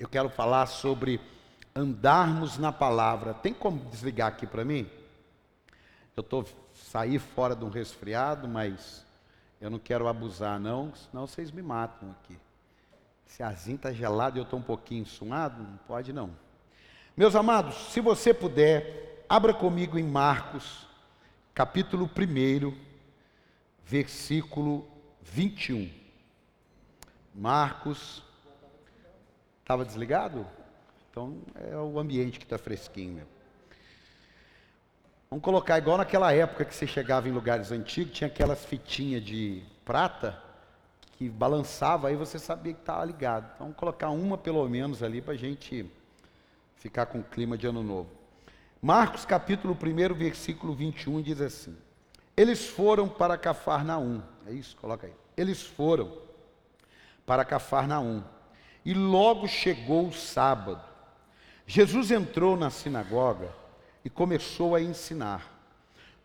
[0.00, 1.20] Eu quero falar sobre
[1.76, 3.34] andarmos na palavra.
[3.34, 4.88] Tem como desligar aqui para mim?
[6.16, 9.04] Eu estou sair fora de um resfriado, mas
[9.60, 12.38] eu não quero abusar não, senão vocês me matam aqui.
[13.26, 16.30] Se a zinha está gelada e eu estou um pouquinho suado, não pode não.
[17.14, 20.88] Meus amados, se você puder, abra comigo em Marcos,
[21.52, 22.74] capítulo 1,
[23.84, 24.88] versículo
[25.20, 25.90] 21.
[27.34, 28.24] Marcos,
[29.70, 30.44] estava desligado?
[31.10, 33.24] Então é o ambiente que está fresquinho.
[35.30, 39.62] Vamos colocar igual naquela época que você chegava em lugares antigos, tinha aquelas fitinhas de
[39.84, 40.36] prata
[41.12, 43.44] que balançava, aí você sabia que estava ligado.
[43.54, 45.88] Então vamos colocar uma pelo menos ali para a gente
[46.74, 48.10] ficar com o clima de ano novo.
[48.82, 51.76] Marcos capítulo 1, versículo 21 diz assim:
[52.36, 54.20] Eles foram para Cafarnaum.
[54.48, 54.76] É isso?
[54.78, 55.14] Coloca aí.
[55.36, 56.18] Eles foram
[57.24, 58.24] para Cafarnaum.
[58.84, 60.82] E logo chegou o sábado.
[61.66, 63.48] Jesus entrou na sinagoga
[64.04, 65.58] e começou a ensinar.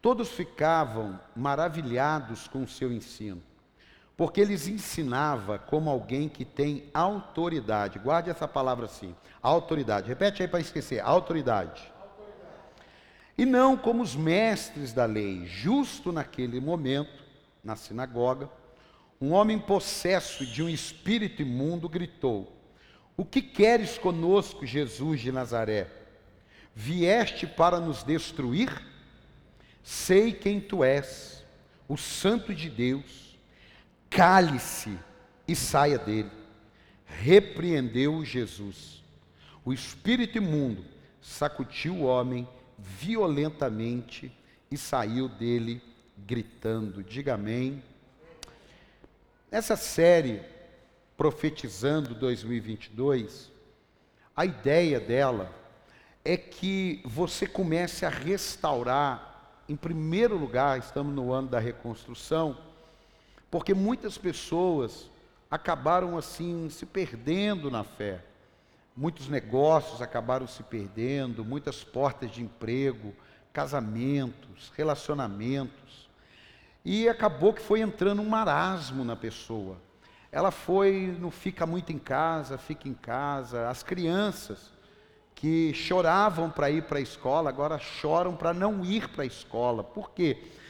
[0.02, 3.42] Todos ficavam maravilhados com o seu ensino,
[4.16, 8.00] porque ele ensinava como alguém que tem autoridade.
[8.00, 10.08] Guarde essa palavra assim: autoridade.
[10.08, 11.96] Repete aí para esquecer: autoridade
[13.38, 15.46] e não como os mestres da lei.
[15.46, 17.24] Justo naquele momento,
[17.64, 18.50] na sinagoga,
[19.20, 22.55] um homem possesso de um espírito imundo gritou:
[23.18, 25.88] O que queres conosco, Jesus de Nazaré?
[26.76, 28.70] Vieste para nos destruir?
[29.82, 31.44] Sei quem tu és,
[31.88, 33.38] o Santo de Deus.
[34.10, 34.98] Cale-se
[35.48, 36.32] e saia dele.
[37.06, 39.04] Repreendeu Jesus.
[39.64, 40.84] O espírito imundo
[41.22, 44.32] sacudiu o homem violentamente
[44.70, 45.82] e saiu dele
[46.18, 47.04] gritando.
[47.04, 47.82] Diga amém.
[49.52, 50.42] Essa série,
[51.18, 53.52] Profetizando 2022,
[54.36, 55.50] a ideia dela
[56.26, 62.58] é que você comece a restaurar, em primeiro lugar, estamos no ano da reconstrução,
[63.50, 65.10] porque muitas pessoas
[65.50, 68.22] acabaram assim se perdendo na fé.
[68.94, 73.14] Muitos negócios acabaram se perdendo, muitas portas de emprego,
[73.54, 76.10] casamentos, relacionamentos.
[76.84, 79.78] E acabou que foi entrando um marasmo na pessoa.
[80.36, 83.70] Ela foi, não fica muito em casa, fica em casa.
[83.70, 84.70] As crianças
[85.34, 89.82] que choravam para ir para a escola, agora choram para não ir para a escola.
[89.82, 90.38] Por quê?
[90.42, 90.65] Porque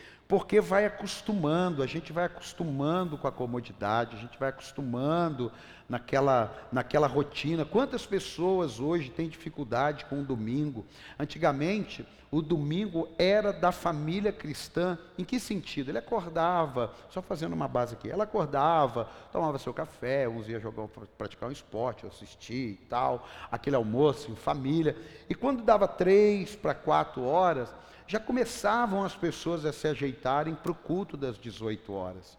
[0.61, 5.51] vai acostumando, a gente vai acostumando com a comodidade, a gente vai acostumando
[5.87, 7.63] naquela, naquela rotina.
[7.63, 10.85] Quantas pessoas hoje têm dificuldade com o domingo?
[11.19, 14.97] Antigamente, o domingo era da família cristã.
[15.17, 15.89] Em que sentido?
[15.89, 20.87] Ele acordava, só fazendo uma base aqui, ela acordava, tomava seu café, uns ia jogar,
[21.17, 24.97] praticar um esporte, assistir e tal, aquele almoço em família.
[25.29, 27.73] E quando dava três para quatro horas,
[28.07, 32.37] já começavam as pessoas a se ajeitarem para o culto das 18 horas.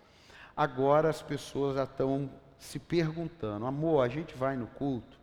[0.56, 5.16] Agora as pessoas já estão se perguntando: amor, a gente vai no culto?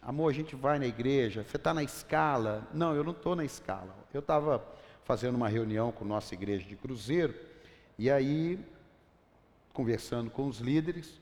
[0.00, 1.44] Amor, a gente vai na igreja?
[1.44, 2.66] Você está na escala?
[2.74, 3.94] Não, eu não estou na escala.
[4.12, 4.62] Eu estava
[5.04, 7.34] fazendo uma reunião com nossa igreja de Cruzeiro,
[7.98, 8.58] e aí,
[9.72, 11.20] conversando com os líderes,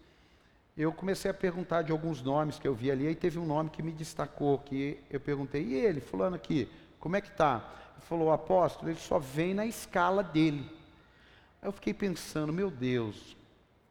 [0.77, 3.71] eu comecei a perguntar de alguns nomes que eu vi ali, e teve um nome
[3.71, 6.69] que me destacou, que eu perguntei, e ele, fulano aqui,
[7.03, 7.57] como é que está?
[7.97, 10.65] Ele falou, o apóstolo, ele só vem na escala dele.
[11.61, 13.37] Aí eu fiquei pensando, meu Deus,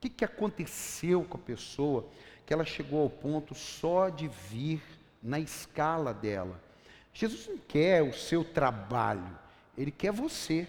[0.01, 2.07] que, que aconteceu com a pessoa
[2.45, 4.81] que ela chegou ao ponto só de vir
[5.21, 6.59] na escala dela?
[7.13, 9.37] Jesus não quer o seu trabalho,
[9.77, 10.67] ele quer você.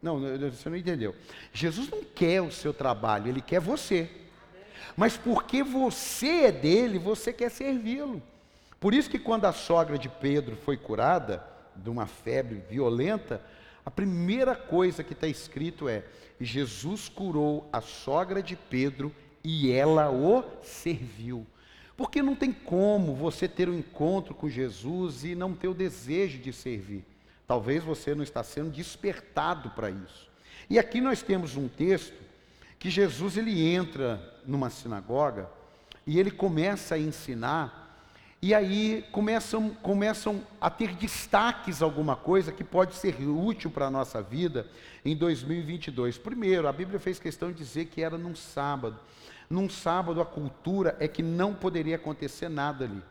[0.00, 1.14] Não, você não entendeu.
[1.52, 4.08] Jesus não quer o seu trabalho, ele quer você.
[4.96, 8.22] Mas porque você é dele, você quer servi-lo.
[8.80, 11.44] Por isso que quando a sogra de Pedro foi curada
[11.74, 13.42] de uma febre violenta,
[13.84, 16.04] a primeira coisa que está escrito é:
[16.40, 21.46] Jesus curou a sogra de Pedro e ela o serviu.
[21.96, 26.38] Porque não tem como você ter um encontro com Jesus e não ter o desejo
[26.38, 27.04] de servir.
[27.46, 30.28] Talvez você não está sendo despertado para isso.
[30.70, 32.14] E aqui nós temos um texto
[32.78, 35.50] que Jesus ele entra numa sinagoga
[36.06, 37.87] e ele começa a ensinar
[38.40, 43.90] e aí começam, começam a ter destaques alguma coisa que pode ser útil para a
[43.90, 44.68] nossa vida
[45.04, 46.18] em 2022.
[46.18, 48.96] Primeiro, a Bíblia fez questão de dizer que era num sábado.
[49.50, 53.02] Num sábado, a cultura é que não poderia acontecer nada ali.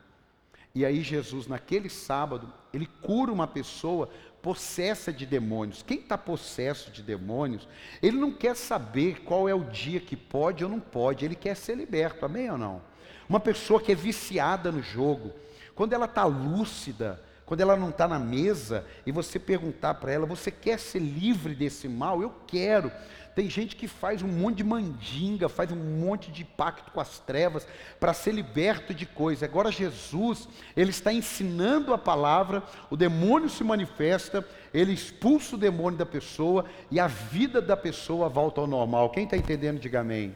[0.74, 4.10] E aí, Jesus, naquele sábado, ele cura uma pessoa
[4.42, 5.84] possessa de demônios.
[5.84, 7.68] Quem está possesso de demônios,
[8.02, 11.56] ele não quer saber qual é o dia que pode ou não pode, ele quer
[11.56, 12.82] ser liberto, amém ou não?
[13.28, 15.34] Uma pessoa que é viciada no jogo,
[15.76, 20.26] quando ela está lúcida, quando ela não está na mesa e você perguntar para ela:
[20.26, 22.22] Você quer ser livre desse mal?
[22.22, 22.92] Eu quero.
[23.38, 27.20] Tem gente que faz um monte de mandinga, faz um monte de pacto com as
[27.20, 27.68] trevas
[28.00, 29.46] para ser liberto de coisa.
[29.46, 34.44] Agora Jesus, ele está ensinando a palavra, o demônio se manifesta,
[34.74, 39.12] ele expulsa o demônio da pessoa e a vida da pessoa volta ao normal.
[39.12, 40.36] Quem está entendendo, diga amém.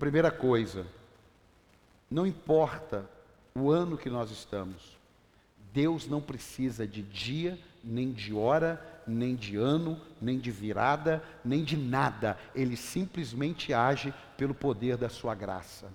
[0.00, 0.86] Primeira coisa,
[2.10, 3.04] não importa
[3.54, 4.96] o ano que nós estamos,
[5.74, 11.62] Deus não precisa de dia, nem de hora, nem de ano, nem de virada, nem
[11.62, 12.38] de nada.
[12.54, 15.92] Ele simplesmente age pelo poder da sua graça.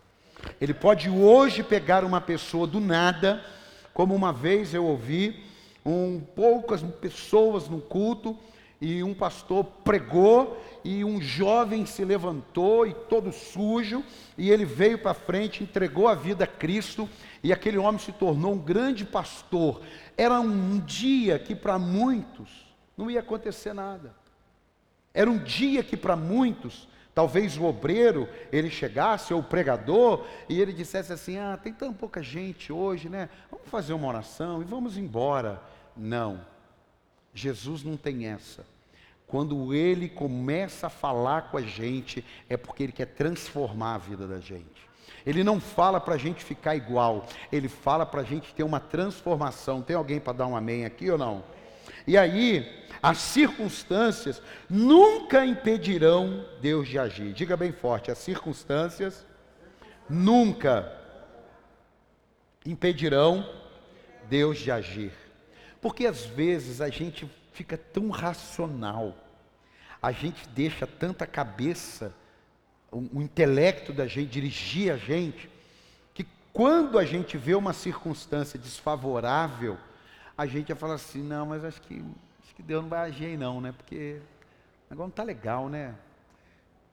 [0.61, 3.43] Ele pode hoje pegar uma pessoa do nada,
[3.91, 5.43] como uma vez eu ouvi,
[5.83, 8.37] um, poucas pessoas no culto,
[8.79, 14.03] e um pastor pregou e um jovem se levantou e todo sujo,
[14.37, 17.09] e ele veio para frente, entregou a vida a Cristo,
[17.41, 19.81] e aquele homem se tornou um grande pastor.
[20.15, 22.65] Era um dia que para muitos
[22.97, 24.13] não ia acontecer nada.
[25.13, 30.59] Era um dia que para muitos, talvez o obreiro, ele chegasse, ou o pregador, e
[30.59, 33.29] ele dissesse assim: Ah, tem tão pouca gente hoje, né?
[33.49, 35.61] Vamos fazer uma oração e vamos embora.
[35.95, 36.41] Não,
[37.35, 38.65] Jesus não tem essa.
[39.27, 44.25] Quando ele começa a falar com a gente, é porque ele quer transformar a vida
[44.25, 44.85] da gente.
[45.25, 48.79] Ele não fala para a gente ficar igual, ele fala para a gente ter uma
[48.79, 49.81] transformação.
[49.81, 51.43] Tem alguém para dar um amém aqui ou não?
[52.07, 57.33] E aí, as circunstâncias nunca impedirão Deus de agir.
[57.33, 59.25] Diga bem forte: as circunstâncias
[60.07, 60.91] nunca
[62.65, 63.47] impedirão
[64.29, 65.24] Deus de agir.
[65.85, 69.15] Porque às vezes a gente fica tão racional,
[70.01, 72.11] a gente deixa tanta cabeça,
[72.91, 75.47] o, intelecto da gente dirigir a gente,
[76.11, 79.77] que quando a gente vê uma circunstância desfavorável,
[80.35, 82.03] a gente ia falar assim, não, mas acho que,
[82.43, 83.71] acho que Deus não vai agir aí não, né?
[83.71, 84.19] Porque
[84.89, 85.93] negócio não está legal, né?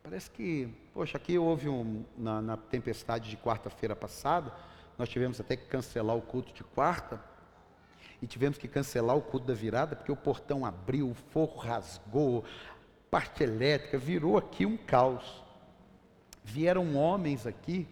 [0.02, 4.52] Parece que, poxa, aqui houve um, na, na tempestade de quarta-feira passada,
[4.98, 7.31] nós tivemos até que cancelar o culto de quarta,
[8.22, 12.44] e tivemos que cancelar o culto da virada, porque o portão abriu, o forro rasgou,
[13.10, 15.42] parte elétrica, virou aqui um caos.
[16.44, 17.86] Vieram homens aqui,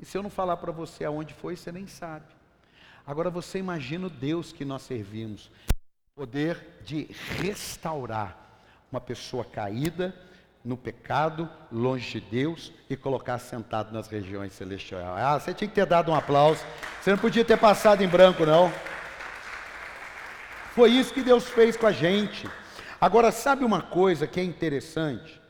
[0.00, 2.26] e se eu não falar para você aonde foi, você nem sabe.
[3.06, 5.50] Agora você imagina o Deus que nós servimos,
[6.14, 7.04] poder de
[7.40, 8.60] restaurar
[8.92, 10.14] uma pessoa caída
[10.68, 15.02] no pecado, longe de Deus e colocar sentado nas regiões celestiais.
[15.02, 16.62] Ah, você tinha que ter dado um aplauso.
[17.00, 18.70] Você não podia ter passado em branco, não.
[20.74, 22.46] Foi isso que Deus fez com a gente.
[23.00, 25.40] Agora, sabe uma coisa que é interessante?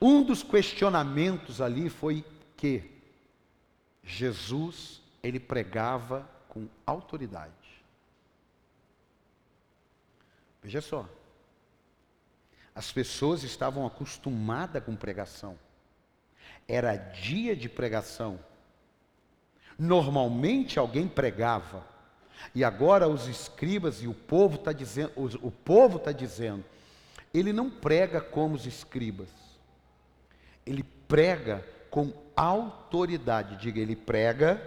[0.00, 2.24] Um dos questionamentos ali foi
[2.56, 2.90] que
[4.02, 7.52] Jesus ele pregava com autoridade.
[10.62, 11.06] Veja só.
[12.80, 15.58] As pessoas estavam acostumadas com pregação.
[16.66, 18.40] Era dia de pregação.
[19.78, 21.84] Normalmente alguém pregava.
[22.54, 25.12] E agora os escribas e o povo está dizendo,
[25.42, 26.64] o povo está dizendo,
[27.34, 29.28] ele não prega como os escribas.
[30.64, 33.56] Ele prega com autoridade.
[33.56, 34.58] Diga, ele prega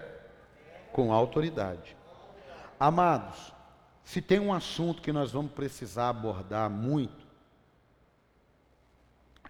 [0.91, 1.97] com autoridade.
[2.79, 3.51] Amados,
[4.03, 7.22] se tem um assunto que nós vamos precisar abordar muito,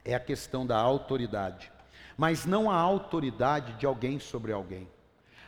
[0.03, 1.71] é a questão da autoridade.
[2.17, 4.87] Mas não a autoridade de alguém sobre alguém.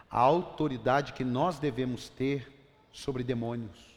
[0.09, 2.51] A autoridade que nós devemos ter
[2.91, 3.95] sobre demônios.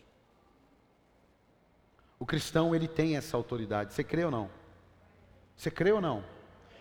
[2.18, 3.94] O cristão, ele tem essa autoridade.
[3.94, 4.50] Você crê ou não?
[5.56, 6.24] Você crê ou não?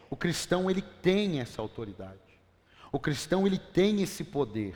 [0.10, 2.18] O cristão, ele tem essa autoridade.
[2.92, 4.76] O cristão, ele tem esse poder.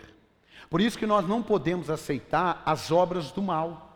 [0.69, 3.87] Por isso que nós não podemos aceitar as obras do mal.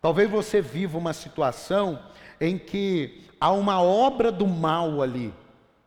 [0.00, 2.02] Talvez você viva uma situação
[2.40, 5.32] em que há uma obra do mal ali.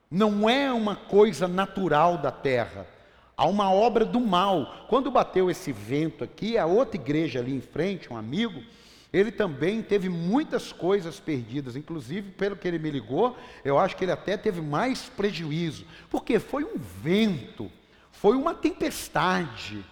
[0.10, 2.88] Não é uma coisa natural da terra.
[3.36, 4.86] Há uma obra do mal.
[4.88, 8.64] Quando bateu esse vento aqui, a outra igreja ali em frente, um amigo,
[9.12, 14.04] ele também teve muitas coisas perdidas, inclusive pelo que ele me ligou, eu acho que
[14.04, 17.72] ele até teve mais prejuízo, porque foi um vento,
[18.12, 19.84] foi uma tempestade.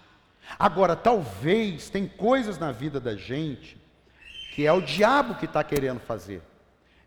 [0.60, 3.78] Agora, talvez tem coisas na vida da gente
[4.56, 6.42] que é o diabo que está querendo fazer.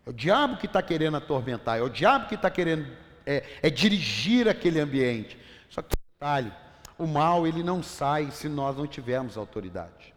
[0.05, 2.87] É o diabo que está querendo atormentar, é o diabo que está querendo
[3.25, 5.35] é, é, dirigir aquele ambiente.
[5.67, 6.53] Só que detalhe,
[6.95, 10.13] o mal ele não sai se nós não tivermos autoridade.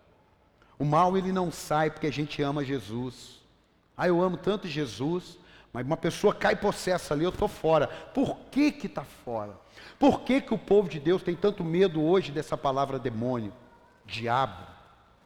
[0.79, 3.41] O mal ele não sai porque a gente ama Jesus.
[3.97, 5.39] Ah, eu amo tanto Jesus,
[5.73, 7.87] Mas uma pessoa cai possessa ali, eu estou fora.
[7.87, 9.59] Por que que está fora?
[9.99, 13.55] Por que que o povo de Deus tem tanto medo hoje dessa palavra demônio,
[14.05, 14.67] diabo,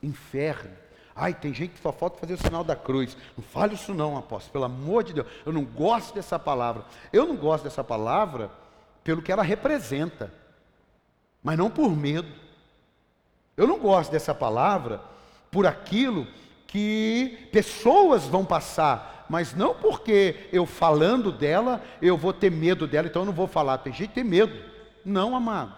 [0.01, 0.86] inferno?
[1.17, 3.17] Ai, tem gente que só falta fazer o sinal da cruz.
[3.37, 5.27] Não fale isso não, apóstolo, pelo amor de Deus.
[5.47, 6.85] Eu não gosto dessa palavra.
[7.11, 8.51] Eu não gosto dessa palavra
[9.03, 10.31] pelo que ela representa,
[11.43, 12.29] mas não por medo.
[13.57, 15.01] Eu não gosto dessa palavra
[15.51, 16.27] por aquilo
[16.67, 23.09] que pessoas vão passar, mas não porque eu falando dela, eu vou ter medo dela,
[23.09, 23.79] então eu não vou falar.
[23.79, 24.55] Tem gente que tem medo.
[25.03, 25.75] Não, amados.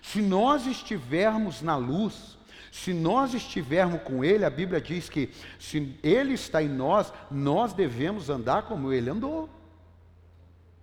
[0.00, 2.38] Se nós estivermos na luz,
[2.70, 7.72] se nós estivermos com Ele, a Bíblia diz que se Ele está em nós, nós
[7.72, 9.48] devemos andar como Ele andou.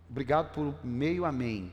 [0.09, 1.71] Obrigado por meio amém.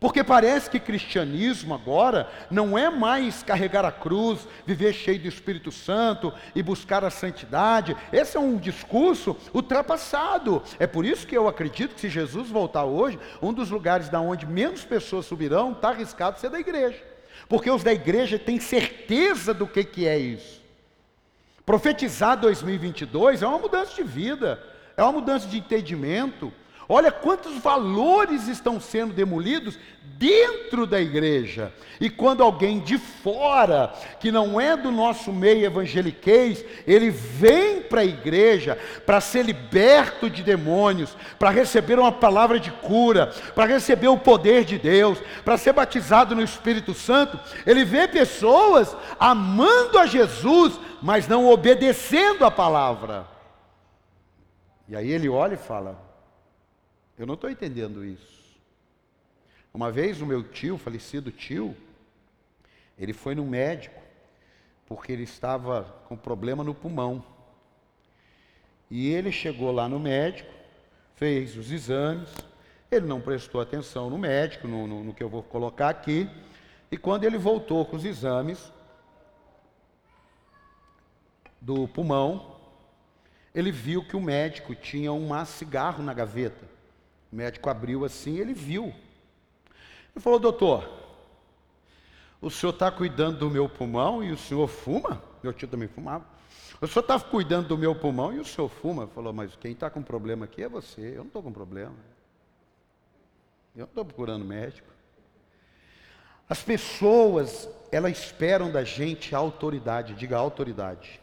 [0.00, 5.70] Porque parece que cristianismo agora não é mais carregar a cruz, viver cheio do Espírito
[5.70, 7.94] Santo e buscar a santidade.
[8.10, 10.62] Esse é um discurso ultrapassado.
[10.78, 14.20] É por isso que eu acredito que se Jesus voltar hoje, um dos lugares da
[14.20, 17.09] onde menos pessoas subirão está arriscado ser da igreja.
[17.50, 20.62] Porque os da igreja têm certeza do que, que é isso.
[21.66, 24.62] Profetizar 2022 é uma mudança de vida,
[24.96, 26.52] é uma mudança de entendimento.
[26.92, 29.78] Olha quantos valores estão sendo demolidos
[30.18, 31.72] dentro da igreja.
[32.00, 38.00] E quando alguém de fora, que não é do nosso meio evangeliquez, ele vem para
[38.00, 44.08] a igreja para ser liberto de demônios, para receber uma palavra de cura, para receber
[44.08, 50.06] o poder de Deus, para ser batizado no Espírito Santo, ele vê pessoas amando a
[50.06, 53.28] Jesus, mas não obedecendo a palavra.
[54.88, 56.09] E aí ele olha e fala:
[57.20, 58.58] eu não estou entendendo isso.
[59.74, 61.76] Uma vez o meu tio, falecido tio,
[62.98, 64.00] ele foi no médico
[64.86, 67.22] porque ele estava com problema no pulmão.
[68.90, 70.50] E ele chegou lá no médico,
[71.14, 72.34] fez os exames,
[72.90, 76.26] ele não prestou atenção no médico, no, no, no que eu vou colocar aqui,
[76.90, 78.72] e quando ele voltou com os exames
[81.60, 82.56] do pulmão,
[83.54, 86.69] ele viu que o médico tinha um cigarro na gaveta.
[87.32, 88.86] O médico abriu assim, ele viu.
[90.14, 90.88] Ele falou, doutor,
[92.40, 95.22] o senhor está cuidando do meu pulmão e o senhor fuma?
[95.42, 96.24] Meu tio também fumava.
[96.80, 99.04] O senhor está cuidando do meu pulmão e o senhor fuma?
[99.04, 101.12] Ele falou, mas quem está com problema aqui é você.
[101.12, 101.94] Eu não estou com problema.
[103.76, 104.88] Eu não estou procurando médico.
[106.48, 110.14] As pessoas, elas esperam da gente autoridade.
[110.14, 111.20] Diga autoridade.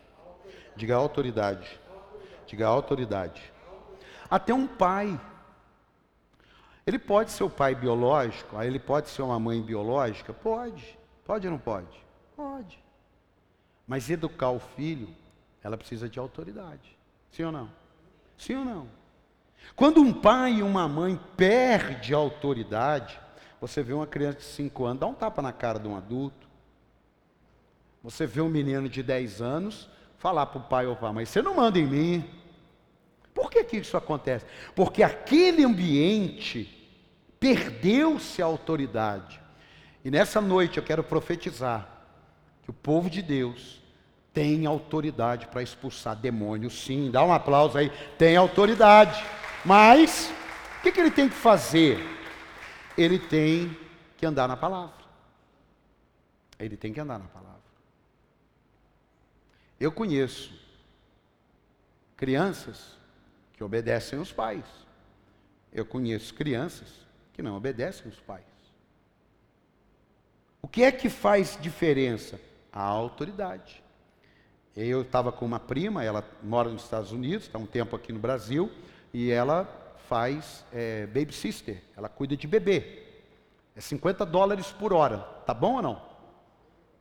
[0.75, 1.79] Diga autoridade.
[2.45, 3.51] Diga autoridade.
[4.29, 5.19] Até um pai
[6.87, 10.33] ele pode ser o pai biológico, ele pode ser uma mãe biológica?
[10.33, 10.97] Pode.
[11.25, 12.01] Pode ou não pode?
[12.33, 12.81] Pode.
[13.85, 15.09] Mas educar o filho,
[15.61, 16.97] ela precisa de autoridade.
[17.29, 17.69] Sim ou não?
[18.37, 18.87] Sim ou não?
[19.75, 23.19] Quando um pai e uma mãe perde a autoridade,
[23.59, 26.47] você vê uma criança de 5 anos dar um tapa na cara de um adulto.
[28.01, 31.25] Você vê um menino de 10 anos falar para o pai ou para a mãe,
[31.25, 32.29] você não manda em mim.
[33.33, 34.45] Por que, que isso acontece?
[34.73, 36.76] Porque aquele ambiente
[37.39, 39.39] Perdeu-se a autoridade.
[40.03, 41.87] E nessa noite eu quero profetizar
[42.63, 43.81] que o povo de Deus
[44.33, 47.09] tem autoridade para expulsar demônios, sim.
[47.09, 47.89] Dá um aplauso aí.
[48.17, 49.23] Tem autoridade.
[49.65, 50.31] Mas,
[50.77, 51.97] o que, que ele tem que fazer?
[52.97, 53.75] Ele tem
[54.15, 54.93] que andar na palavra.
[56.59, 57.57] Ele tem que andar na palavra.
[59.79, 60.53] Eu conheço
[62.15, 62.97] crianças
[63.53, 64.65] que obedecem os pais.
[65.71, 67.06] Eu conheço crianças
[67.37, 68.43] que não obedecem os pais.
[70.59, 72.41] O que é que faz diferença?
[72.73, 73.83] A autoridade.
[74.75, 78.17] Eu estava com uma prima, ela mora nos Estados Unidos, está um tempo aqui no
[78.17, 78.71] Brasil,
[79.13, 79.69] e ela
[80.09, 83.03] faz é, baby sister, ela cuida de bebê.
[83.75, 85.19] É 50 dólares por hora.
[85.45, 86.01] Tá bom ou não?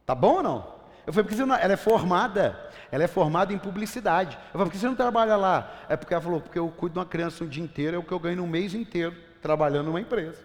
[0.05, 0.77] Tá bom ou não?
[1.07, 4.37] Eu falei, porque você não, ela é formada, ela é formada em publicidade.
[4.37, 5.87] Eu falei, por que você não trabalha lá?
[5.89, 8.03] É porque ela falou, porque eu cuido de uma criança um dia inteiro, é o
[8.03, 10.45] que eu ganho um mês inteiro trabalhando numa empresa.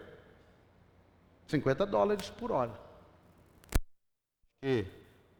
[1.48, 2.72] 50 dólares por hora.
[4.62, 4.86] E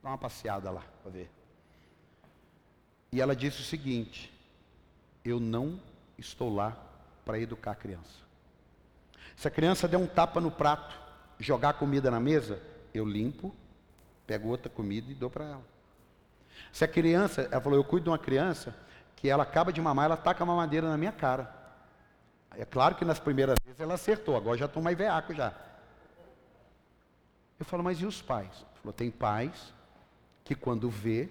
[0.02, 1.30] dá uma passeada lá para ver.
[3.12, 4.34] E ela disse o seguinte:
[5.24, 5.80] Eu não
[6.18, 6.76] estou lá
[7.24, 8.20] para educar a criança.
[9.36, 11.00] Se a criança der um tapa no prato,
[11.38, 12.60] jogar comida na mesa,
[12.92, 13.56] eu limpo,
[14.26, 15.64] pego outra comida e dou para ela.
[16.72, 18.76] Se a criança, ela falou, eu cuido de uma criança
[19.16, 21.61] que ela acaba de mamar, ela taca uma madeira na minha cara.
[22.58, 25.54] É claro que nas primeiras vezes ela acertou, agora já estou mais veaco já.
[27.60, 28.50] Eu falo, mas e os pais?
[28.50, 29.74] Ele falou, tem pais
[30.44, 31.30] que quando vê,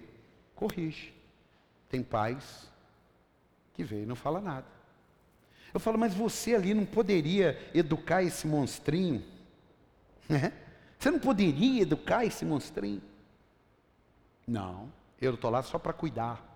[0.55, 1.13] corrige.
[1.89, 2.71] Tem pais
[3.73, 4.65] que vê e não fala nada.
[5.73, 9.23] Eu falo, mas você ali não poderia educar esse monstrinho?
[10.27, 10.53] Né?
[10.97, 13.01] Você não poderia educar esse monstrinho?
[14.47, 16.50] Não, eu estou lá só para cuidar.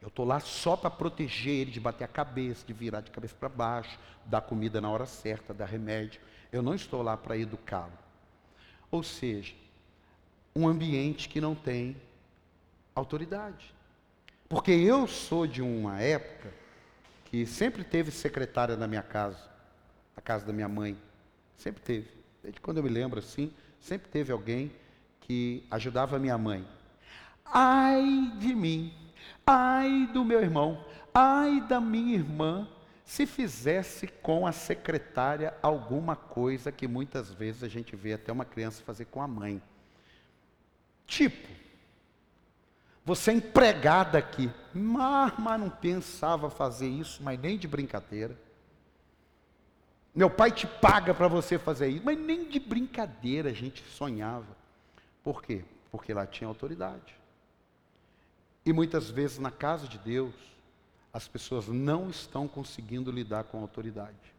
[0.00, 3.34] Eu estou lá só para proteger ele de bater a cabeça, de virar de cabeça
[3.38, 6.20] para baixo, dar comida na hora certa, dar remédio.
[6.52, 7.92] Eu não estou lá para educá-lo.
[8.90, 9.54] Ou seja,
[10.54, 11.96] um ambiente que não tem
[12.94, 13.74] autoridade.
[14.48, 16.52] Porque eu sou de uma época
[17.24, 19.50] que sempre teve secretária na minha casa,
[20.16, 20.96] a casa da minha mãe.
[21.56, 22.08] Sempre teve.
[22.42, 24.70] Desde quando eu me lembro assim, sempre teve alguém
[25.20, 26.66] que ajudava a minha mãe.
[27.44, 28.94] Ai de mim,
[29.46, 32.68] ai do meu irmão, ai da minha irmã,
[33.04, 38.44] se fizesse com a secretária alguma coisa que muitas vezes a gente vê até uma
[38.44, 39.62] criança fazer com a mãe.
[41.06, 41.48] Tipo,
[43.04, 48.36] você é empregada aqui, mas, mas não pensava fazer isso, mas nem de brincadeira.
[50.12, 54.56] Meu pai te paga para você fazer isso, mas nem de brincadeira a gente sonhava.
[55.22, 55.62] Por quê?
[55.92, 57.14] Porque lá tinha autoridade.
[58.66, 60.34] E muitas vezes na casa de Deus,
[61.12, 64.34] as pessoas não estão conseguindo lidar com a autoridade.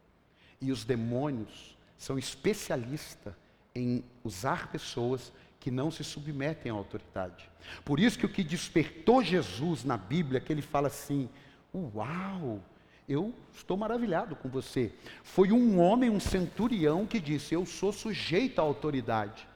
[0.59, 3.33] E os demônios são especialistas
[3.73, 5.31] em usar pessoas
[5.61, 7.49] que não se submetem à autoridade.
[7.85, 11.29] Por isso que o que despertou Jesus na Bíblia, que ele fala assim:
[11.73, 12.61] Uau,
[13.07, 14.93] eu estou maravilhado com você.
[15.23, 19.47] Foi um homem, um centurião, que disse: Eu sou sujeito à autoridade.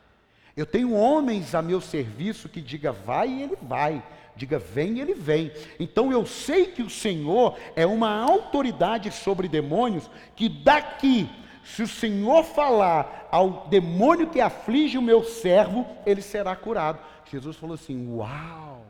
[0.56, 4.04] Eu tenho homens a meu serviço que diga vai e ele vai,
[4.36, 5.52] diga vem e ele vem.
[5.80, 11.30] Então eu sei que o Senhor é uma autoridade sobre demônios que daqui
[11.64, 17.00] se o Senhor falar ao demônio que aflige o meu servo, ele será curado.
[17.30, 18.86] Jesus falou assim: Uau!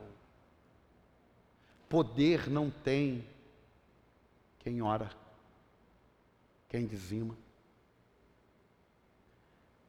[1.90, 3.26] Poder não tem
[4.60, 5.10] quem ora,
[6.70, 7.36] quem dizima,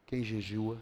[0.05, 0.77] quem jejua.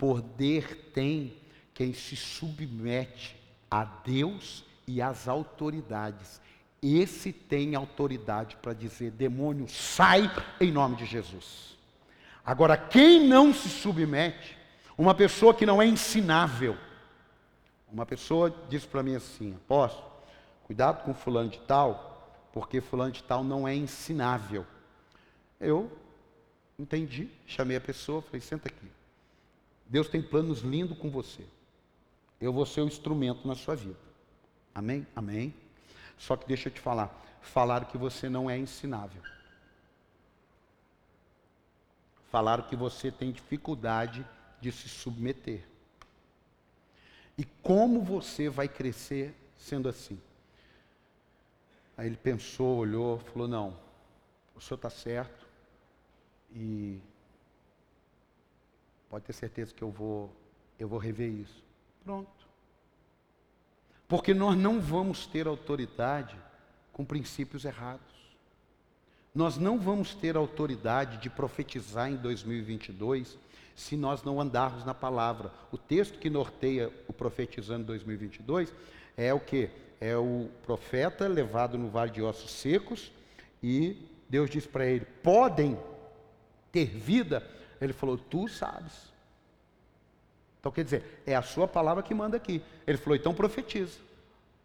[0.00, 1.36] Poder tem
[1.74, 3.36] quem se submete
[3.70, 6.40] a Deus e às autoridades.
[6.82, 10.22] Esse tem autoridade para dizer: demônio, sai
[10.58, 11.76] em nome de Jesus.
[12.42, 14.56] Agora, quem não se submete,
[14.96, 16.78] uma pessoa que não é ensinável,
[17.92, 20.10] uma pessoa disse para mim assim: apóstolo,
[20.64, 24.66] cuidado com fulano de tal, porque fulano de tal não é ensinável.
[25.60, 25.92] Eu
[26.78, 28.99] entendi, chamei a pessoa, falei: senta aqui.
[29.90, 31.44] Deus tem planos lindos com você.
[32.40, 33.98] Eu vou ser o instrumento na sua vida.
[34.72, 35.04] Amém?
[35.16, 35.52] Amém.
[36.16, 39.20] Só que deixa eu te falar, falaram que você não é ensinável.
[42.30, 44.24] Falaram que você tem dificuldade
[44.60, 45.66] de se submeter.
[47.36, 50.20] E como você vai crescer sendo assim?
[51.96, 53.76] Aí ele pensou, olhou, falou: Não,
[54.54, 55.48] o senhor está certo
[56.54, 57.00] e
[59.10, 60.34] pode ter certeza que eu vou,
[60.78, 61.62] eu vou rever isso.
[62.04, 62.48] Pronto.
[64.08, 66.36] Porque nós não vamos ter autoridade
[66.92, 68.08] com princípios errados.
[69.34, 73.38] Nós não vamos ter autoridade de profetizar em 2022
[73.76, 75.52] se nós não andarmos na palavra.
[75.70, 78.72] O texto que norteia o profetizando 2022
[79.16, 79.70] é o que?
[80.00, 83.12] É o profeta levado no vale de ossos secos
[83.62, 85.78] e Deus diz para ele: podem
[86.72, 87.46] ter vida.
[87.80, 89.10] Ele falou: Tu sabes.
[90.60, 92.62] Então quer dizer, é a sua palavra que manda aqui.
[92.86, 93.98] Ele falou, então profetiza.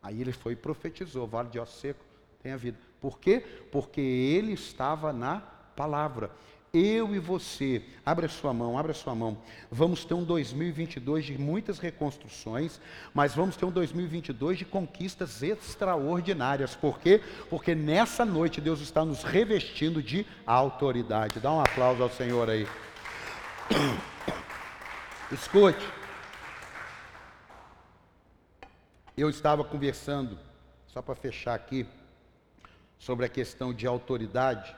[0.04, 2.04] Aí ele foi e profetizou, vale de osso seco,
[2.43, 2.78] tem a vida.
[3.01, 3.43] Por quê?
[3.71, 5.39] Porque ele estava na
[5.75, 6.30] palavra.
[6.73, 9.38] Eu e você, abre a sua mão, abre a sua mão.
[9.71, 12.82] Vamos ter um 2022 de muitas reconstruções,
[13.13, 16.75] mas vamos ter um 2022 de conquistas extraordinárias.
[16.75, 17.21] Por quê?
[17.49, 21.39] Porque nessa noite Deus está nos revestindo de autoridade.
[21.39, 22.67] Dá um aplauso ao Senhor aí.
[25.32, 25.86] Escute.
[29.17, 30.38] Eu estava conversando,
[30.88, 31.88] só para fechar aqui,
[32.99, 34.75] sobre a questão de autoridade.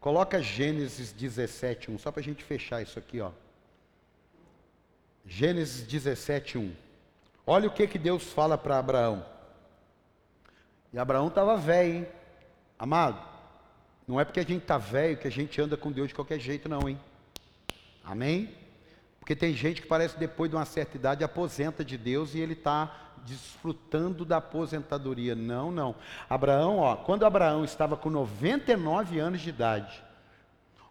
[0.00, 3.30] Coloca Gênesis 17, 1, só para a gente fechar isso aqui, ó.
[5.24, 6.74] Gênesis 17, 1.
[7.46, 9.24] Olha o que, que Deus fala para Abraão.
[10.92, 12.08] E Abraão estava velho, hein?
[12.78, 13.22] Amado,
[14.06, 16.40] não é porque a gente está velho que a gente anda com Deus de qualquer
[16.40, 16.98] jeito, não, hein?
[18.04, 18.54] Amém?
[19.20, 22.54] Porque tem gente que parece depois de uma certa idade aposenta de Deus e ele
[22.54, 25.34] está desfrutando da aposentadoria.
[25.34, 25.94] Não, não.
[26.28, 30.02] Abraão, ó, quando Abraão estava com 99 anos de idade,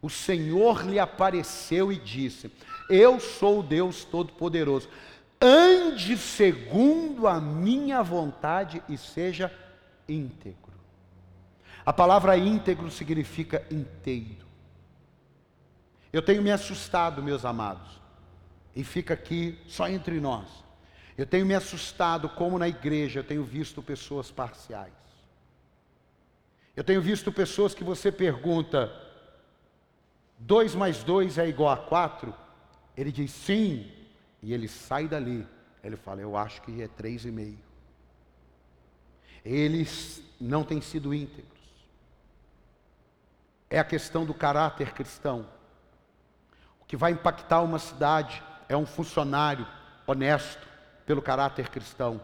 [0.02, 2.52] o Senhor lhe apareceu e disse:
[2.90, 4.90] Eu sou o Deus Todo-Poderoso.
[5.40, 9.52] Ande segundo a minha vontade e seja
[10.08, 10.72] íntegro.
[11.86, 14.51] A palavra íntegro significa inteiro.
[16.12, 18.02] Eu tenho me assustado, meus amados,
[18.76, 20.48] e fica aqui só entre nós.
[21.18, 24.94] Eu tenho me assustado como na igreja eu tenho visto pessoas parciais.
[26.76, 28.92] Eu tenho visto pessoas que você pergunta,
[30.40, 32.34] 2 mais 2 é igual a 4?
[32.96, 33.92] Ele diz sim,
[34.42, 35.48] e ele sai dali.
[35.84, 37.58] Ele fala, eu acho que é 3,5.
[39.44, 41.60] Eles não têm sido íntegros.
[43.70, 45.48] É a questão do caráter cristão.
[46.92, 49.66] Que vai impactar uma cidade é um funcionário
[50.06, 50.68] honesto
[51.06, 52.20] pelo caráter cristão.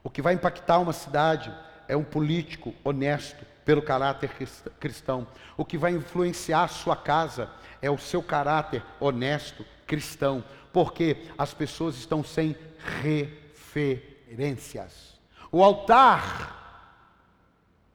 [0.00, 1.52] O que vai impactar uma cidade
[1.88, 4.30] é um político honesto pelo caráter
[4.78, 5.26] cristão.
[5.56, 7.50] O que vai influenciar a sua casa
[7.82, 12.56] é o seu caráter honesto cristão, porque as pessoas estão sem
[13.02, 15.18] referências.
[15.50, 16.94] O altar,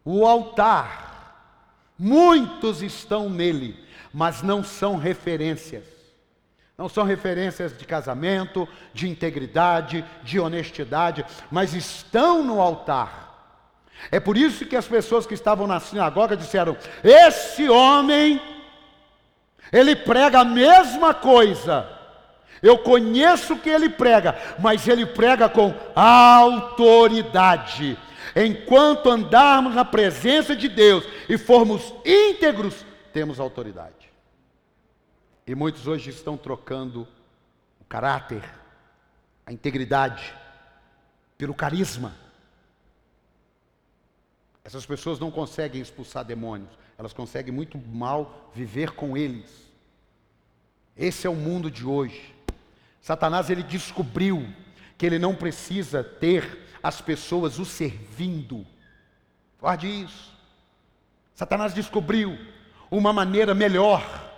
[0.03, 1.55] o altar,
[1.97, 3.81] muitos estão nele,
[4.13, 6.00] mas não são referências.
[6.81, 13.53] Não são referências de casamento, de integridade, de honestidade, mas estão no altar.
[14.09, 18.41] É por isso que as pessoas que estavam na sinagoga disseram: Esse homem,
[19.71, 21.87] ele prega a mesma coisa.
[22.63, 27.95] Eu conheço o que ele prega, mas ele prega com autoridade.
[28.35, 34.00] Enquanto andarmos na presença de Deus e formos íntegros, temos autoridade.
[35.45, 37.07] E muitos hoje estão trocando
[37.79, 38.43] o caráter,
[39.45, 40.33] a integridade,
[41.37, 42.15] pelo carisma.
[44.63, 49.49] Essas pessoas não conseguem expulsar demônios, elas conseguem muito mal viver com eles.
[50.95, 52.35] Esse é o mundo de hoje.
[53.01, 54.47] Satanás ele descobriu
[54.97, 58.65] que ele não precisa ter as pessoas o servindo.
[59.59, 60.31] Guarde isso.
[61.33, 62.37] Satanás descobriu
[62.91, 64.30] uma maneira melhor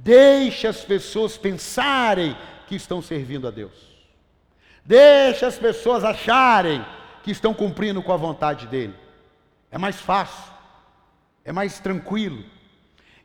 [0.00, 2.36] Deixe as pessoas pensarem
[2.68, 3.72] que estão servindo a Deus.
[4.84, 6.84] Deixe as pessoas acharem
[7.24, 8.94] que estão cumprindo com a vontade dele.
[9.72, 10.52] É mais fácil,
[11.44, 12.44] é mais tranquilo.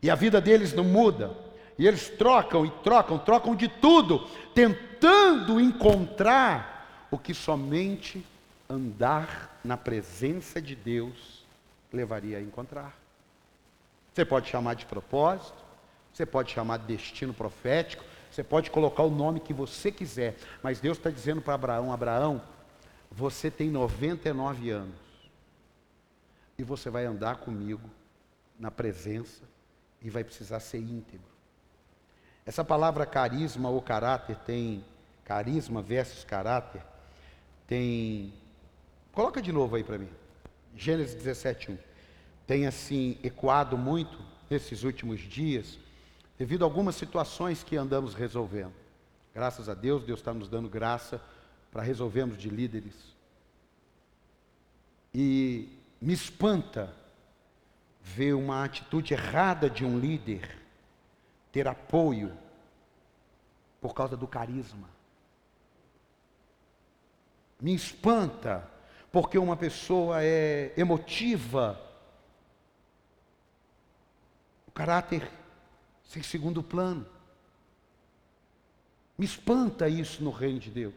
[0.01, 1.31] E a vida deles não muda.
[1.77, 8.25] E eles trocam e trocam, trocam de tudo, tentando encontrar o que somente
[8.67, 11.45] andar na presença de Deus
[11.91, 12.97] levaria a encontrar.
[14.11, 15.62] Você pode chamar de propósito,
[16.13, 20.79] você pode chamar de destino profético, você pode colocar o nome que você quiser, mas
[20.79, 22.41] Deus está dizendo para Abraão: Abraão,
[23.11, 24.95] você tem 99 anos
[26.57, 27.89] e você vai andar comigo
[28.59, 29.43] na presença
[30.01, 31.33] e vai precisar ser íntegro.
[32.45, 34.85] Essa palavra carisma ou caráter tem
[35.23, 36.81] carisma versus caráter
[37.67, 38.33] tem
[39.11, 40.09] coloca de novo aí para mim.
[40.75, 41.77] Gênesis 17:1.
[42.45, 44.17] Tem assim ecoado muito
[44.49, 45.79] nesses últimos dias
[46.37, 48.73] devido a algumas situações que andamos resolvendo.
[49.33, 51.21] Graças a Deus, Deus está nos dando graça
[51.71, 52.95] para resolvermos de líderes.
[55.13, 55.69] E
[56.01, 56.93] me espanta
[58.01, 60.57] ver uma atitude errada de um líder
[61.51, 62.35] ter apoio
[63.79, 64.89] por causa do carisma.
[67.61, 68.69] Me espanta
[69.11, 71.79] porque uma pessoa é emotiva,
[74.67, 75.29] o caráter
[76.03, 77.05] sem segundo plano.
[79.17, 80.93] Me espanta isso no reino de Deus.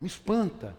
[0.00, 0.76] Me espanta.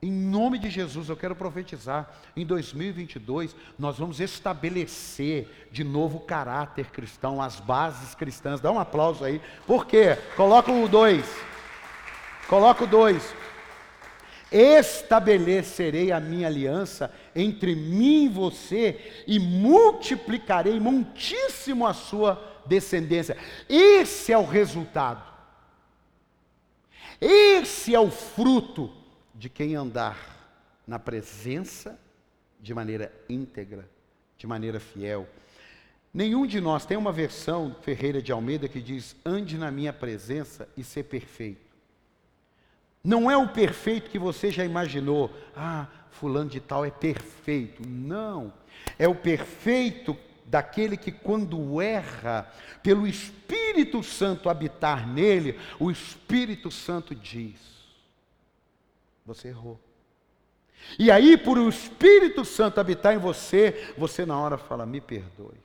[0.00, 2.12] Em nome de Jesus, eu quero profetizar.
[2.36, 8.60] Em 2022, nós vamos estabelecer de novo o caráter cristão, as bases cristãs.
[8.60, 9.40] Dá um aplauso aí.
[9.64, 10.16] Por quê?
[10.36, 11.24] Coloca o dois.
[12.48, 13.22] Coloca o dois
[14.52, 23.36] estabelecerei a minha aliança entre mim e você e multiplicarei muitíssimo a sua descendência.
[23.68, 25.32] Esse é o resultado.
[27.20, 28.90] Esse é o fruto
[29.34, 30.32] de quem andar
[30.86, 31.98] na presença
[32.60, 33.88] de maneira íntegra,
[34.36, 35.28] de maneira fiel.
[36.12, 40.68] Nenhum de nós tem uma versão Ferreira de Almeida que diz: ande na minha presença
[40.76, 41.72] e ser perfeito.
[43.02, 45.30] Não é o perfeito que você já imaginou.
[45.56, 47.82] Ah, fulano de tal é perfeito.
[47.86, 48.52] Não.
[48.98, 52.50] É o perfeito daquele que quando erra,
[52.82, 57.58] pelo Espírito Santo habitar nele, o Espírito Santo diz:
[59.26, 59.80] Você errou.
[60.98, 65.60] E aí, por o Espírito Santo habitar em você, você na hora fala: Me perdoe.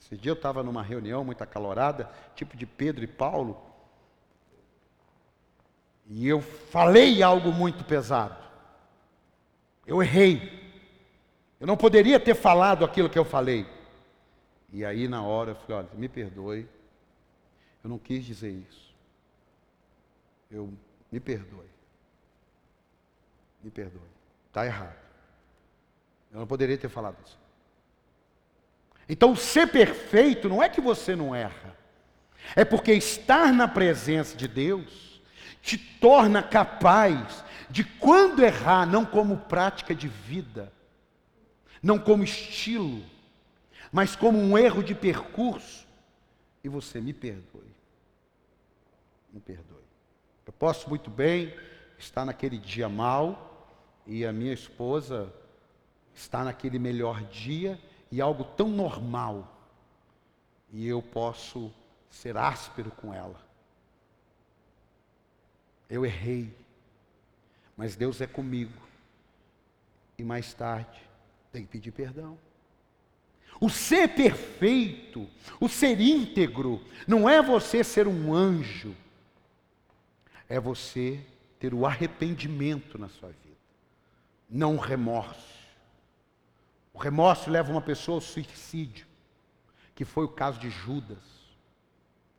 [0.00, 3.58] Esse dia eu estava numa reunião muito acalorada, tipo de Pedro e Paulo,
[6.06, 8.43] e eu falei algo muito pesado.
[9.86, 10.62] Eu errei.
[11.60, 13.66] Eu não poderia ter falado aquilo que eu falei.
[14.72, 16.68] E aí, na hora, eu falei: olha, me perdoe.
[17.82, 18.94] Eu não quis dizer isso.
[20.50, 20.72] Eu
[21.12, 21.68] me perdoe.
[23.62, 24.00] Me perdoe.
[24.48, 24.96] Está errado.
[26.32, 27.38] Eu não poderia ter falado isso.
[29.08, 31.76] Então, ser perfeito não é que você não erra.
[32.56, 35.22] É porque estar na presença de Deus
[35.62, 40.72] te torna capaz de, quando errar, não como prática de vida,
[41.82, 43.04] não como estilo,
[43.92, 45.86] mas como um erro de percurso,
[46.62, 47.74] e você me perdoe.
[49.32, 49.84] Me perdoe.
[50.46, 51.54] Eu posso muito bem
[51.98, 53.68] estar naquele dia mal
[54.06, 55.32] e a minha esposa
[56.14, 57.78] está naquele melhor dia
[58.10, 59.50] e algo tão normal,
[60.72, 61.72] e eu posso
[62.10, 63.40] ser áspero com ela.
[65.88, 66.54] Eu errei,
[67.76, 68.82] mas Deus é comigo.
[70.16, 71.00] E mais tarde,
[71.52, 72.38] tem que pedir perdão.
[73.60, 75.28] O ser perfeito,
[75.60, 78.94] o ser íntegro, não é você ser um anjo,
[80.48, 81.20] é você
[81.58, 83.56] ter o arrependimento na sua vida,
[84.50, 85.54] não o remorso.
[86.92, 89.06] O remorso leva uma pessoa ao suicídio,
[89.94, 91.18] que foi o caso de Judas.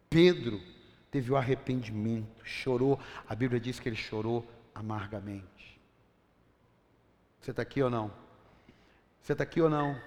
[0.09, 0.61] Pedro
[1.09, 2.99] teve o arrependimento, chorou.
[3.27, 4.45] A Bíblia diz que ele chorou
[4.75, 5.79] amargamente.
[7.41, 8.11] Você está aqui ou não?
[9.21, 9.99] Você está aqui ou não?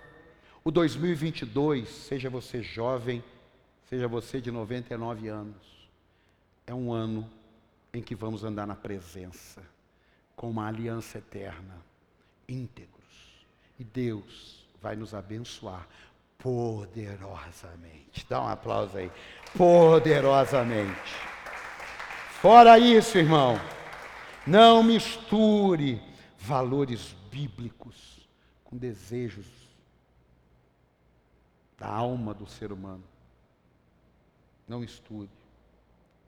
[0.62, 3.24] O 2022, seja você jovem,
[3.88, 5.88] seja você de 99 anos,
[6.66, 7.28] é um ano
[7.92, 9.62] em que vamos andar na presença,
[10.36, 11.74] com uma aliança eterna,
[12.46, 12.98] íntegros.
[13.78, 15.88] E Deus vai nos abençoar
[16.36, 18.26] poderosamente.
[18.28, 19.10] Dá um aplauso aí.
[19.56, 21.14] Poderosamente.
[22.40, 23.58] Fora isso, irmão,
[24.48, 26.02] não misture
[26.38, 28.28] valores bíblicos
[28.64, 29.46] com desejos
[31.76, 33.04] da alma do ser humano.
[34.66, 35.30] Não misture.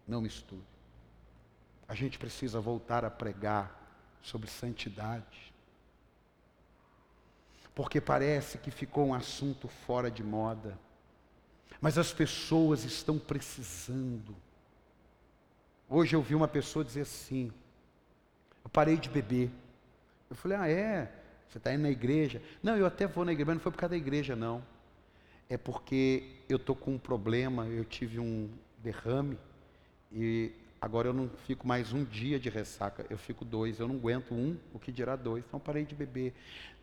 [0.07, 0.63] Não misture.
[1.89, 3.77] A gente precisa voltar a pregar
[4.23, 5.51] sobre santidade
[7.75, 10.79] porque parece que ficou um assunto fora de moda.
[11.81, 14.37] Mas as pessoas estão precisando.
[15.89, 17.51] Hoje eu vi uma pessoa dizer assim:
[18.65, 19.51] eu parei de beber.
[20.29, 21.13] Eu falei, ah, é?
[21.49, 22.41] Você está indo na igreja?
[22.63, 24.63] Não, eu até vou na igreja, mas não foi por causa da igreja, não.
[25.49, 29.37] É porque eu estou com um problema, eu tive um derrame
[30.13, 33.97] e agora eu não fico mais um dia de ressaca, eu fico dois, eu não
[33.97, 35.45] aguento um, o que dirá dois.
[35.45, 36.35] Então parei de beber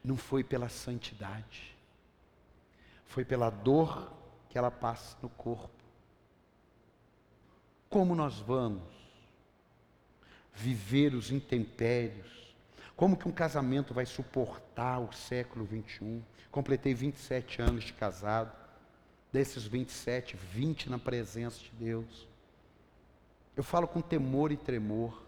[0.04, 1.76] não foi pela santidade,
[3.06, 4.13] foi pela dor
[4.50, 5.70] que ela passa no corpo.
[7.90, 8.97] Como nós vamos
[10.58, 12.28] viver os intempérios?
[12.96, 16.22] Como que um casamento vai suportar o século 21?
[16.50, 18.52] Completei 27 anos de casado.
[19.32, 22.28] Desses 27, 20 na presença de Deus.
[23.56, 25.22] Eu falo com temor e tremor.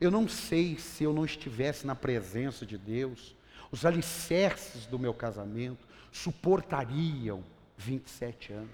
[0.00, 3.36] Eu não sei se eu não estivesse na presença de Deus,
[3.70, 7.44] os alicerces do meu casamento suportariam
[7.76, 8.70] 27 anos.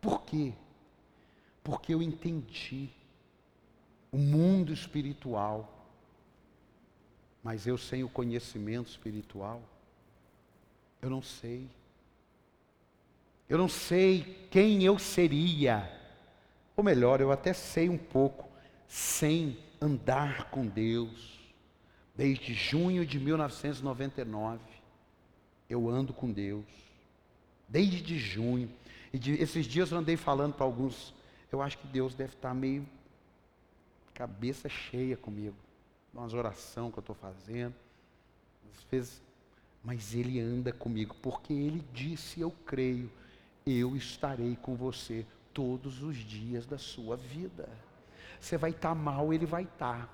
[0.00, 0.52] Por quê?
[1.62, 2.90] Porque eu entendi
[4.12, 5.88] o mundo espiritual,
[7.42, 9.60] mas eu sem o conhecimento espiritual,
[11.00, 11.68] eu não sei.
[13.48, 15.90] Eu não sei quem eu seria.
[16.76, 18.48] Ou melhor, eu até sei um pouco,
[18.86, 21.42] sem andar com Deus
[22.14, 24.60] Desde junho de 1999,
[25.68, 26.64] eu ando com Deus.
[27.66, 28.70] Desde junho.
[29.12, 31.14] E de, esses dias eu andei falando para alguns,
[31.50, 32.86] eu acho que Deus deve estar meio
[34.22, 35.56] cabeça cheia comigo.
[36.14, 37.74] Umas orações que eu estou fazendo.
[38.72, 39.22] Às vezes,
[39.82, 43.10] mas Ele anda comigo, porque Ele disse, eu creio,
[43.66, 47.68] eu estarei com você todos os dias da sua vida.
[48.40, 50.08] Você vai estar mal, Ele vai estar.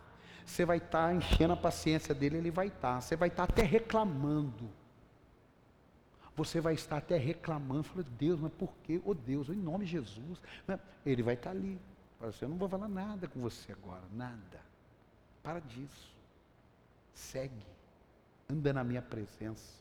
[0.47, 2.95] Você vai estar tá enchendo a paciência dele, ele vai estar.
[2.95, 3.01] Tá.
[3.03, 4.71] Você vai estar tá até reclamando.
[6.35, 9.03] Você vai estar até reclamando, falando, Deus, mas por quê?
[9.05, 10.41] Oh Deus, em nome de Jesus.
[11.05, 11.79] Ele vai estar ali.
[12.21, 14.61] Você, eu não vou falar nada com você agora, nada.
[15.43, 16.13] Para disso.
[17.15, 17.65] Segue.
[18.51, 19.79] Anda na minha presença.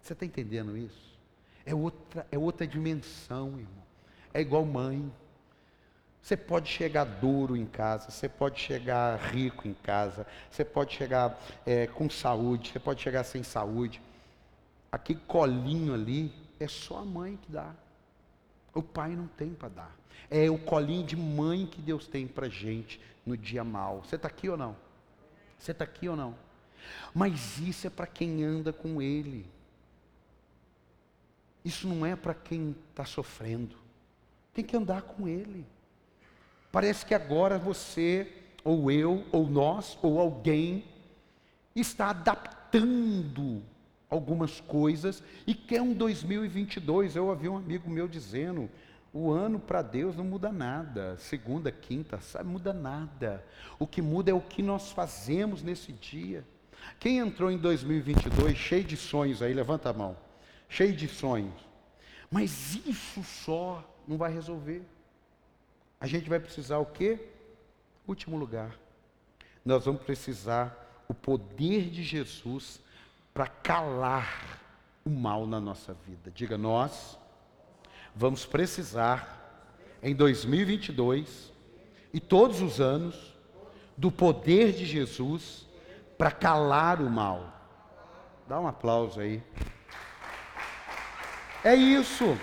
[0.00, 1.18] Você está entendendo isso?
[1.66, 3.84] É outra, é outra dimensão, irmão.
[4.32, 5.12] É igual mãe.
[6.22, 11.38] Você pode chegar duro em casa, você pode chegar rico em casa, você pode chegar
[11.64, 14.00] é, com saúde, você pode chegar sem saúde.
[14.90, 17.74] Aquele colinho ali é só a mãe que dá.
[18.78, 19.96] O pai não tem para dar.
[20.30, 24.04] É o colinho de mãe que Deus tem para gente no dia mal.
[24.04, 24.76] Você está aqui ou não?
[25.58, 26.36] Você está aqui ou não?
[27.12, 29.44] Mas isso é para quem anda com Ele.
[31.64, 33.74] Isso não é para quem está sofrendo.
[34.54, 35.66] Tem que andar com Ele.
[36.70, 40.84] Parece que agora você, ou eu, ou nós, ou alguém,
[41.74, 43.60] está adaptando
[44.10, 47.16] algumas coisas e quer um 2022.
[47.16, 48.68] Eu ouvi um amigo meu dizendo:
[49.12, 51.16] o ano para Deus não muda nada.
[51.18, 53.44] Segunda, quinta, sabe, muda nada.
[53.78, 56.44] O que muda é o que nós fazemos nesse dia.
[56.98, 60.16] Quem entrou em 2022 cheio de sonhos aí, levanta a mão.
[60.68, 61.54] Cheio de sonhos.
[62.30, 64.82] Mas isso só não vai resolver.
[66.00, 67.18] A gente vai precisar o quê?
[68.06, 68.78] Último lugar.
[69.64, 72.80] Nós vamos precisar o poder de Jesus
[73.38, 74.58] para calar
[75.04, 76.28] o mal na nossa vida.
[76.28, 77.16] Diga nós
[78.12, 79.62] vamos precisar
[80.02, 81.52] em 2022
[82.12, 83.38] e todos os anos
[83.96, 85.68] do poder de Jesus
[86.18, 87.62] para calar o mal.
[88.48, 89.40] Dá um aplauso aí.
[91.62, 92.36] É isso.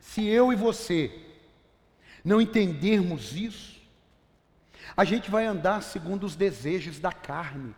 [0.00, 1.16] Se eu e você
[2.24, 3.80] não entendermos isso,
[4.96, 7.74] a gente vai andar segundo os desejos da carne.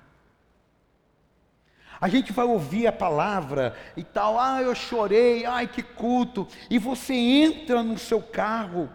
[2.00, 6.78] A gente vai ouvir a palavra e tal, ah, eu chorei, ai que culto, e
[6.78, 8.90] você entra no seu carro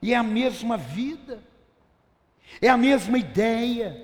[0.00, 1.42] e é a mesma vida.
[2.60, 4.02] É a mesma ideia,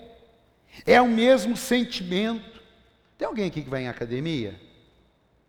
[0.85, 2.61] é o mesmo sentimento.
[3.17, 4.61] Tem alguém aqui que vai em academia?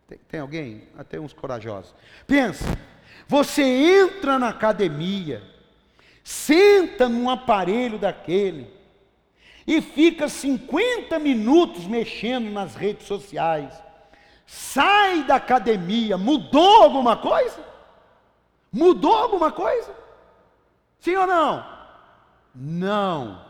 [0.06, 0.88] Tem, tem alguém?
[0.96, 1.94] Até uns corajosos.
[2.26, 2.64] Pensa,
[3.26, 5.42] você entra na academia,
[6.24, 8.72] senta num aparelho daquele
[9.66, 13.72] e fica 50 minutos mexendo nas redes sociais.
[14.46, 17.62] Sai da academia, mudou alguma coisa?
[18.72, 19.94] Mudou alguma coisa?
[20.98, 21.66] Sim ou não?
[22.54, 23.43] Não.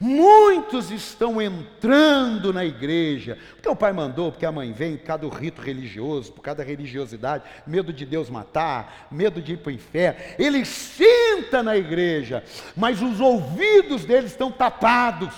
[0.00, 5.22] Muitos estão entrando na igreja, porque o pai mandou, porque a mãe vem, por causa
[5.22, 9.70] do rito religioso, por causa da religiosidade, medo de Deus matar, medo de ir para
[9.70, 10.20] o inferno.
[10.38, 12.44] Ele senta na igreja,
[12.76, 15.34] mas os ouvidos dele estão tapados.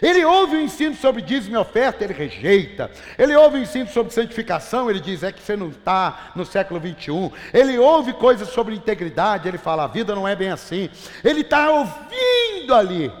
[0.00, 2.90] Ele ouve o ensino sobre dízimo e oferta, ele rejeita.
[3.18, 6.80] Ele ouve o ensino sobre santificação, ele diz, é que você não está no século
[6.80, 7.30] 21.
[7.52, 10.88] Ele ouve coisas sobre integridade, ele fala, a vida não é bem assim.
[11.22, 13.12] Ele está ouvindo ali.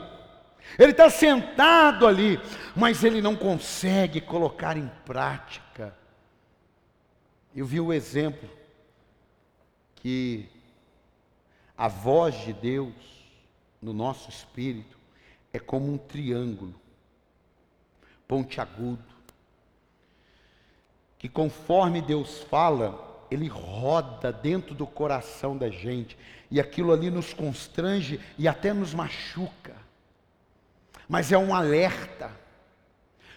[0.78, 2.40] Ele está sentado ali,
[2.74, 5.94] mas ele não consegue colocar em prática.
[7.54, 8.48] Eu vi o exemplo
[9.96, 10.48] que
[11.76, 12.94] a voz de Deus
[13.80, 14.98] no nosso espírito
[15.52, 16.74] é como um triângulo
[18.28, 19.02] pontiagudo,
[21.18, 26.16] que conforme Deus fala, ele roda dentro do coração da gente,
[26.50, 29.74] e aquilo ali nos constrange e até nos machuca.
[31.10, 32.30] Mas é um alerta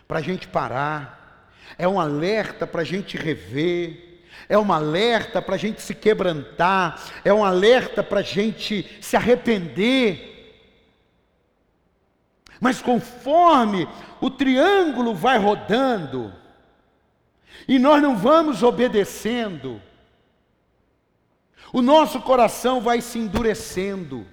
[0.07, 5.55] para a gente parar, é um alerta para a gente rever, é um alerta para
[5.55, 10.61] a gente se quebrantar, é um alerta para a gente se arrepender.
[12.61, 13.89] Mas conforme
[14.21, 16.31] o triângulo vai rodando,
[17.67, 19.81] e nós não vamos obedecendo,
[21.73, 24.27] o nosso coração vai se endurecendo.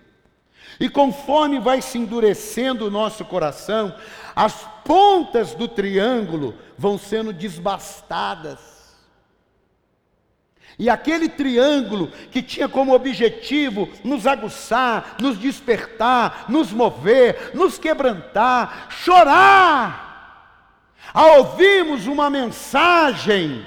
[0.80, 3.94] E conforme vai se endurecendo o nosso coração,
[4.34, 8.58] as pontas do triângulo vão sendo desbastadas.
[10.78, 18.86] E aquele triângulo que tinha como objetivo nos aguçar, nos despertar, nos mover, nos quebrantar,
[18.88, 23.66] chorar, ao ouvirmos uma mensagem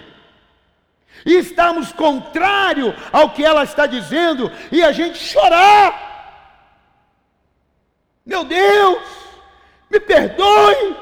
[1.26, 6.13] e estamos contrário ao que ela está dizendo e a gente chorar.
[8.26, 9.04] Meu Deus,
[9.90, 10.98] me perdoe,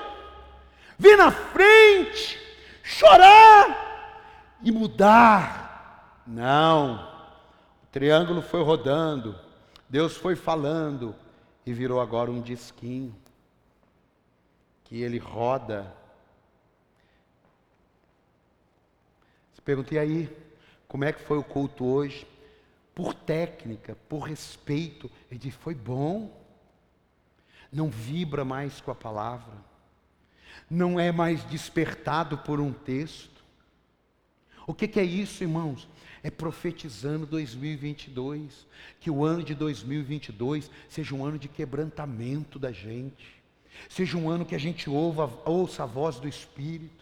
[0.97, 2.39] vir na frente,
[2.83, 6.95] chorar e mudar não.
[7.83, 9.37] O triângulo foi rodando,
[9.87, 11.15] Deus foi falando
[11.65, 13.15] e virou agora um disquinho
[14.83, 15.93] que ele roda.
[19.53, 20.37] Você pergunta, e aí,
[20.87, 22.27] como é que foi o culto hoje?
[22.95, 26.40] Por técnica, por respeito, ele disse, foi bom.
[27.71, 29.53] Não vibra mais com a palavra.
[30.69, 33.41] Não é mais despertado por um texto.
[34.67, 35.87] O que, que é isso, irmãos?
[36.23, 38.67] é profetizando 2022,
[38.99, 43.41] que o ano de 2022 seja um ano de quebrantamento da gente,
[43.89, 47.01] seja um ano que a gente ouva, ouça a voz do Espírito,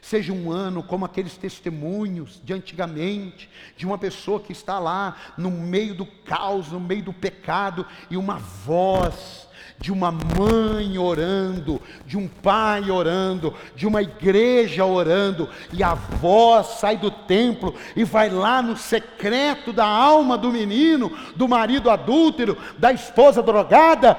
[0.00, 5.50] Seja um ano como aqueles testemunhos de antigamente, de uma pessoa que está lá no
[5.50, 9.46] meio do caos, no meio do pecado, e uma voz
[9.78, 16.66] de uma mãe orando, de um pai orando, de uma igreja orando, e a voz
[16.78, 22.56] sai do templo e vai lá no secreto da alma do menino, do marido adúltero,
[22.78, 24.18] da esposa drogada.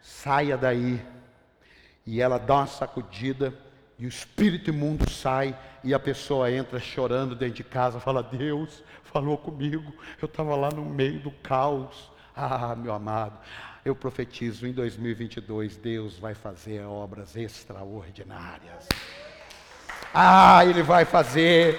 [0.00, 1.00] Saia daí.
[2.06, 3.54] E ela dá uma sacudida,
[3.98, 8.82] e o espírito imundo sai, e a pessoa entra chorando dentro de casa, fala: Deus
[9.04, 12.10] falou comigo, eu estava lá no meio do caos.
[12.34, 13.38] Ah, meu amado,
[13.84, 18.86] eu profetizo em 2022, Deus vai fazer obras extraordinárias.
[20.12, 21.78] Ah, Ele vai fazer,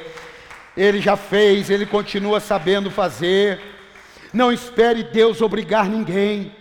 [0.76, 3.60] Ele já fez, Ele continua sabendo fazer.
[4.34, 6.56] Não espere Deus obrigar ninguém.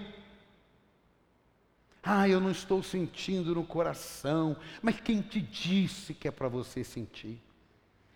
[2.03, 6.83] Ah, eu não estou sentindo no coração, mas quem te disse que é para você
[6.83, 7.41] sentir?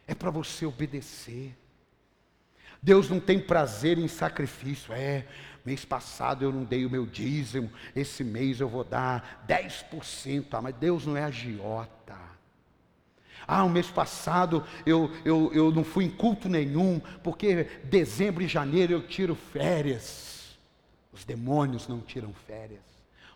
[0.06, 1.56] É para você obedecer.
[2.82, 5.26] Deus não tem prazer em sacrifício, é,
[5.64, 10.46] Mês passado eu não dei o meu dízimo, esse mês eu vou dar 10%.
[10.52, 12.16] Ah, mas Deus não é agiota.
[13.46, 18.48] Ah, o mês passado eu, eu, eu não fui em culto nenhum, porque dezembro e
[18.48, 20.58] janeiro eu tiro férias.
[21.12, 22.82] Os demônios não tiram férias.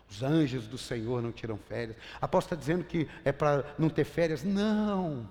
[0.09, 1.95] Os anjos do Senhor não tiram férias.
[2.19, 4.43] Aposto está dizendo que é para não ter férias?
[4.43, 5.29] Não.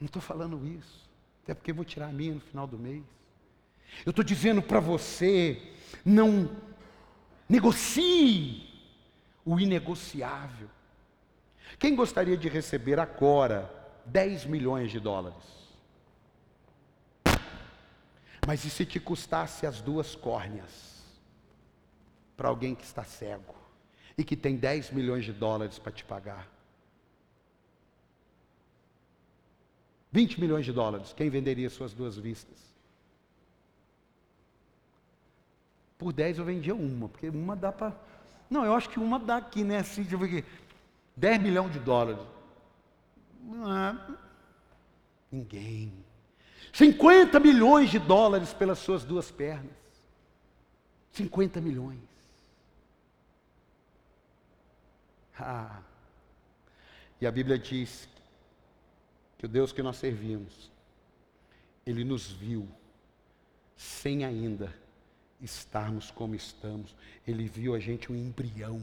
[0.00, 1.08] Não estou falando isso.
[1.42, 3.04] Até porque vou tirar a minha no final do mês.
[4.04, 5.60] Eu estou dizendo para você,
[6.04, 6.50] não
[7.48, 8.68] negocie
[9.44, 10.68] o inegociável.
[11.78, 13.70] Quem gostaria de receber agora
[14.06, 15.66] 10 milhões de dólares?
[18.46, 20.96] Mas e se te custasse as duas córneas?
[22.36, 23.54] Para alguém que está cego
[24.16, 26.48] e que tem 10 milhões de dólares para te pagar?
[30.12, 32.75] 20 milhões de dólares, quem venderia suas duas vistas?
[35.98, 37.94] Por 10 eu vendia uma, porque uma dá para.
[38.50, 39.78] Não, eu acho que uma dá aqui, né?
[39.78, 40.44] Assim, eu ver aqui.
[41.16, 42.20] 10 milhões de dólares.
[43.64, 44.18] Ah,
[45.32, 45.92] ninguém.
[46.72, 49.72] 50 milhões de dólares pelas suas duas pernas.
[51.12, 51.98] 50 milhões.
[55.38, 55.80] Ah.
[57.18, 58.06] E a Bíblia diz
[59.38, 60.70] que o Deus que nós servimos,
[61.86, 62.68] Ele nos viu
[63.74, 64.74] sem ainda
[65.40, 66.94] estarmos como estamos.
[67.26, 68.80] Ele viu a gente um embrião.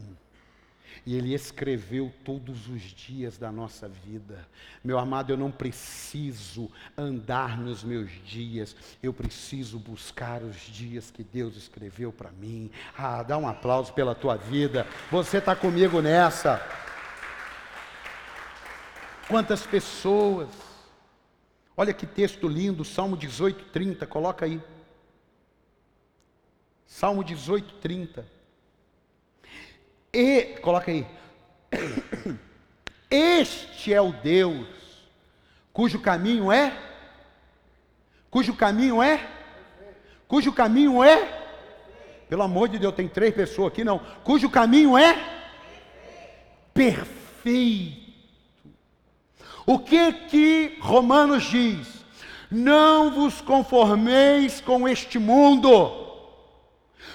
[1.04, 4.46] E Ele escreveu todos os dias da nossa vida.
[4.82, 11.24] Meu amado, eu não preciso andar nos meus dias, eu preciso buscar os dias que
[11.24, 12.70] Deus escreveu para mim.
[12.96, 14.86] Ah, dá um aplauso pela tua vida.
[15.10, 16.64] Você está comigo nessa.
[19.28, 20.48] Quantas pessoas.
[21.76, 24.60] Olha que texto lindo, Salmo 18, 30, coloca aí.
[26.94, 28.24] Salmo 18, 30.
[30.12, 31.04] E, coloca aí.
[33.10, 34.68] Este é o Deus
[35.72, 36.72] cujo caminho é
[38.30, 39.28] cujo caminho é
[40.28, 41.42] cujo caminho é
[42.28, 45.18] pelo amor de Deus, tem três pessoas aqui não, cujo caminho é
[46.72, 48.12] perfeito.
[49.66, 52.04] O que que Romanos diz?
[52.48, 56.03] Não vos conformeis com este mundo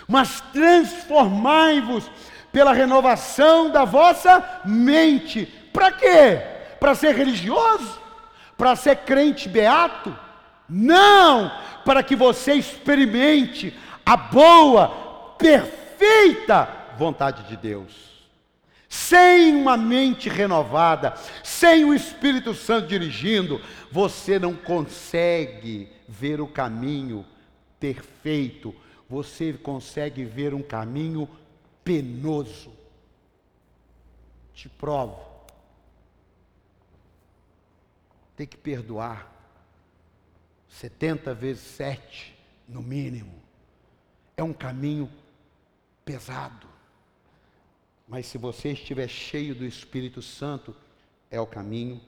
[0.09, 2.09] mas transformai-vos
[2.51, 5.45] pela renovação da vossa mente.
[5.71, 6.41] Para quê?
[6.79, 8.01] Para ser religioso?
[8.57, 10.17] Para ser crente beato?
[10.67, 11.51] Não!
[11.85, 18.09] Para que você experimente a boa, perfeita vontade de Deus.
[18.89, 27.23] Sem uma mente renovada, sem o Espírito Santo dirigindo, você não consegue ver o caminho
[27.79, 28.73] perfeito
[29.09, 31.27] você consegue ver um caminho
[31.83, 32.71] penoso.
[34.53, 35.19] Te provo.
[38.35, 39.35] Tem que perdoar.
[40.67, 42.37] 70 vezes 7,
[42.67, 43.41] no mínimo.
[44.37, 45.11] É um caminho
[46.05, 46.67] pesado.
[48.07, 50.75] Mas se você estiver cheio do Espírito Santo,
[51.31, 51.99] é o caminho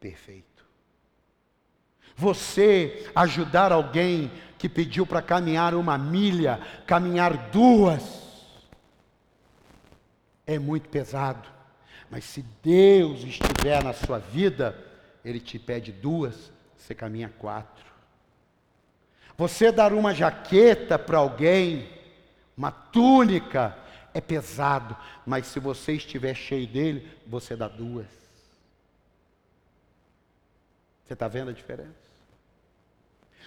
[0.00, 0.47] perfeito.
[2.18, 8.02] Você ajudar alguém que pediu para caminhar uma milha, caminhar duas,
[10.44, 11.48] é muito pesado.
[12.10, 14.76] Mas se Deus estiver na sua vida,
[15.24, 17.86] Ele te pede duas, você caminha quatro.
[19.36, 21.88] Você dar uma jaqueta para alguém,
[22.56, 23.78] uma túnica,
[24.12, 28.08] é pesado, mas se você estiver cheio dele, você dá duas.
[31.04, 32.07] Você está vendo a diferença?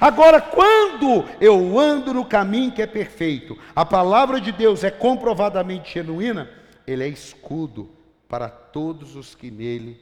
[0.00, 5.94] Agora, quando eu ando no caminho que é perfeito, a palavra de Deus é comprovadamente
[5.94, 6.50] genuína,
[6.86, 7.90] ele é escudo
[8.28, 10.00] para todos os que nele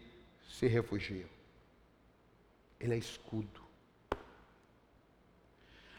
[0.49, 1.28] se refugiam.
[2.80, 3.62] Ele é escudo.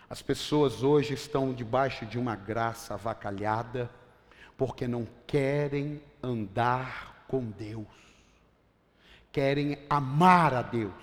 [0.09, 3.89] As pessoas hoje estão debaixo de uma graça avacalhada,
[4.57, 7.85] porque não querem andar com Deus,
[9.35, 10.93] querem amar a Deus.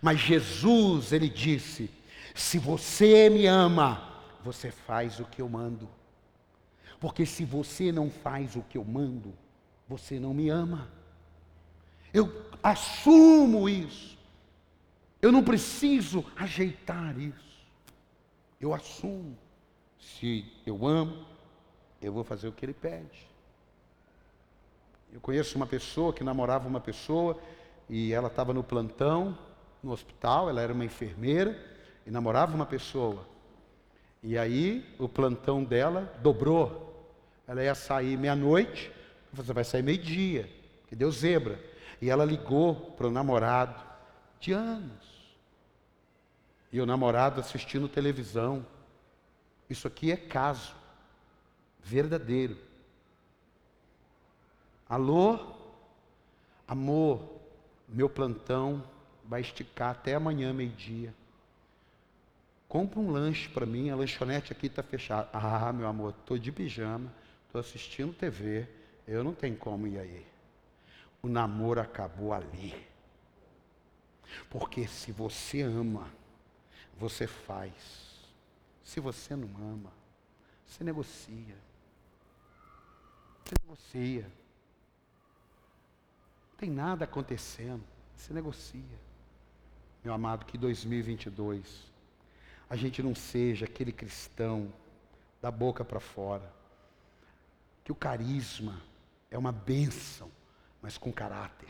[0.00, 1.90] Mas Jesus, ele disse:
[2.34, 5.86] se você me ama, você faz o que eu mando.
[6.98, 9.34] Porque se você não faz o que eu mando,
[9.86, 10.90] você não me ama.
[12.14, 12.32] Eu
[12.62, 14.16] assumo isso.
[15.20, 17.66] Eu não preciso ajeitar isso.
[18.58, 19.36] Eu assumo.
[19.98, 21.26] Se eu amo,
[22.00, 23.35] eu vou fazer o que ele pede.
[25.16, 27.40] Eu conheço uma pessoa que namorava uma pessoa
[27.88, 29.36] e ela estava no plantão,
[29.82, 31.58] no hospital, ela era uma enfermeira
[32.04, 33.26] e namorava uma pessoa.
[34.22, 37.10] E aí o plantão dela dobrou.
[37.48, 38.92] Ela ia sair meia-noite,
[39.32, 40.52] você vai sair meio-dia,
[40.86, 41.58] que deu zebra.
[41.98, 43.82] E ela ligou para o namorado
[44.38, 45.34] de anos.
[46.70, 48.66] E o namorado assistindo televisão.
[49.70, 50.74] Isso aqui é caso
[51.82, 52.65] verdadeiro.
[54.88, 55.54] Alô?
[56.68, 57.40] Amor,
[57.88, 58.84] meu plantão
[59.24, 61.12] vai esticar até amanhã, meio-dia.
[62.68, 65.28] Compra um lanche para mim, a lanchonete aqui está fechada.
[65.32, 67.12] Ah, meu amor, estou de pijama,
[67.46, 68.68] estou assistindo TV,
[69.08, 70.26] eu não tenho como ir aí.
[71.20, 72.86] O namoro acabou ali.
[74.48, 76.08] Porque se você ama,
[76.96, 77.74] você faz.
[78.84, 79.92] Se você não ama,
[80.64, 81.56] você negocia.
[83.44, 84.45] Você negocia.
[86.56, 87.84] Não tem nada acontecendo.
[88.16, 88.80] Você negocia.
[90.02, 91.92] Meu amado, que 2022
[92.70, 94.72] a gente não seja aquele cristão
[95.42, 96.50] da boca para fora.
[97.84, 98.80] Que o carisma
[99.30, 100.30] é uma bênção,
[100.80, 101.68] mas com caráter.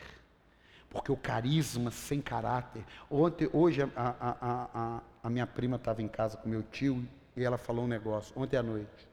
[0.89, 2.85] Porque o carisma sem caráter.
[3.11, 7.07] Ontem, hoje a, a, a, a minha prima estava em casa com meu tio
[7.37, 9.09] e ela falou um negócio, ontem à noite.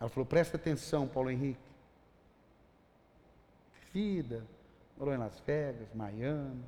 [0.00, 1.71] Ela falou, presta atenção, Paulo Henrique.
[3.92, 4.46] Vida,
[4.96, 6.64] morou em Las Vegas, Miami.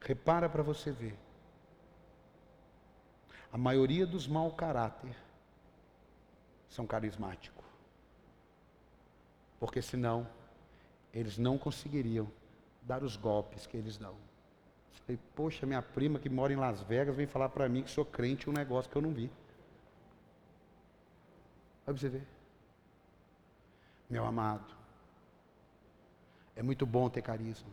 [0.00, 1.16] Repara para você ver.
[3.52, 5.16] A maioria dos mau caráter
[6.68, 7.64] são carismáticos.
[9.60, 10.28] Porque senão
[11.12, 12.30] eles não conseguiriam
[12.82, 14.16] dar os golpes que eles dão.
[15.04, 18.04] Falei, poxa, minha prima que mora em Las Vegas vem falar para mim que sou
[18.04, 19.30] crente um negócio que eu não vi.
[21.86, 22.37] Vai você.
[24.08, 24.74] Meu amado,
[26.56, 27.70] é muito bom ter carisma,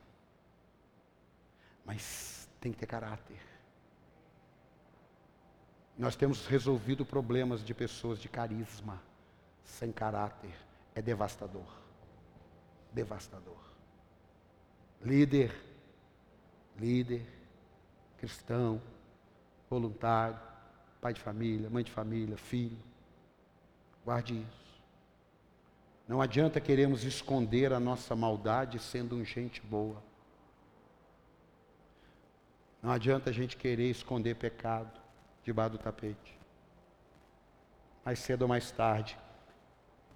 [1.85, 3.39] mas tem que ter caráter.
[5.97, 9.01] Nós temos resolvido problemas de pessoas de carisma,
[9.63, 10.53] sem caráter,
[10.93, 11.67] é devastador.
[12.91, 13.63] Devastador.
[15.01, 15.55] Líder,
[16.77, 17.25] líder,
[18.17, 18.81] cristão,
[19.69, 20.39] voluntário,
[20.99, 22.77] pai de família, mãe de família, filho.
[24.03, 24.64] Guarde isso.
[26.07, 30.03] Não adianta queremos esconder a nossa maldade sendo um gente boa.
[32.81, 34.91] Não adianta a gente querer esconder pecado
[35.43, 36.37] debaixo do tapete.
[38.03, 39.17] Mais cedo ou mais tarde,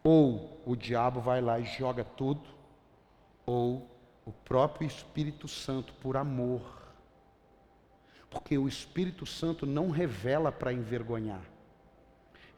[0.04, 2.48] ou o diabo vai lá e joga tudo,
[3.44, 3.90] ou
[4.24, 6.62] o próprio Espírito Santo, por amor.
[8.30, 11.42] Porque o Espírito Santo não revela para envergonhar,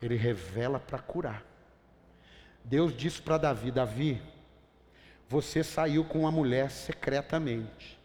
[0.02, 1.51] ele revela para curar.
[2.64, 4.22] Deus disse para Davi: Davi,
[5.28, 8.00] você saiu com uma mulher secretamente.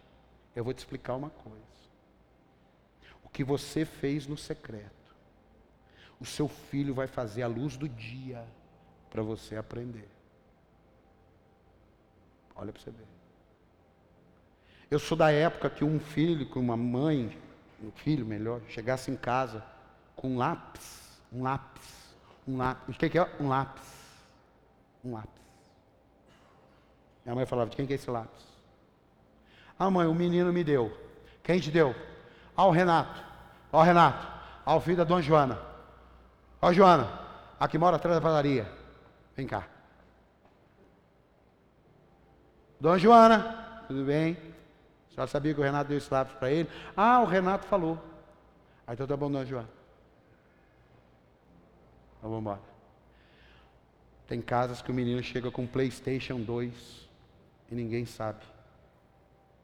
[0.55, 1.65] Eu vou te explicar uma coisa.
[3.23, 5.15] O que você fez no secreto,
[6.21, 8.45] o seu filho vai fazer à luz do dia
[9.11, 10.09] para você aprender.
[12.55, 13.07] Olha para você ver.
[14.91, 17.37] Eu sou da época que um filho, que uma mãe,
[17.83, 19.65] um filho melhor, chegasse em casa
[20.15, 22.95] com um lápis, um lápis, um lápis.
[22.95, 23.37] O que é?
[23.41, 23.96] Um lápis.
[25.07, 25.31] Um lápis.
[27.25, 28.45] Minha mãe falava, de quem que é esse lápis?
[29.79, 30.93] Ah, mãe, o menino me deu.
[31.45, 31.95] Quem te deu?
[32.57, 33.23] Ah, o Renato.
[33.73, 34.27] Ó, Renato.
[34.65, 35.61] Ah, o filho da dona Joana.
[36.61, 37.09] Ó, Joana.
[37.61, 38.71] Aqui mora atrás da padaria.
[39.37, 39.69] Vem cá.
[42.81, 44.37] Dona Joana, tudo bem?
[45.11, 46.69] A senhora sabia que o Renato deu esse lápis para ele?
[46.97, 47.97] Ah, o Renato falou.
[48.87, 49.69] Aí então tá bom, Dona Joana.
[52.19, 52.76] Então vamos embora.
[54.27, 57.09] Tem casas que o menino chega com Playstation 2
[57.71, 58.45] e ninguém sabe.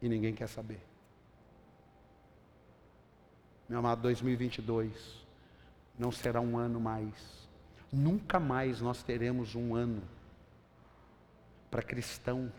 [0.00, 0.80] E ninguém quer saber.
[3.68, 5.26] Meu amado, 2022
[5.98, 7.48] não será um ano mais.
[7.92, 10.02] Nunca mais nós teremos um ano
[11.70, 12.52] para cristãos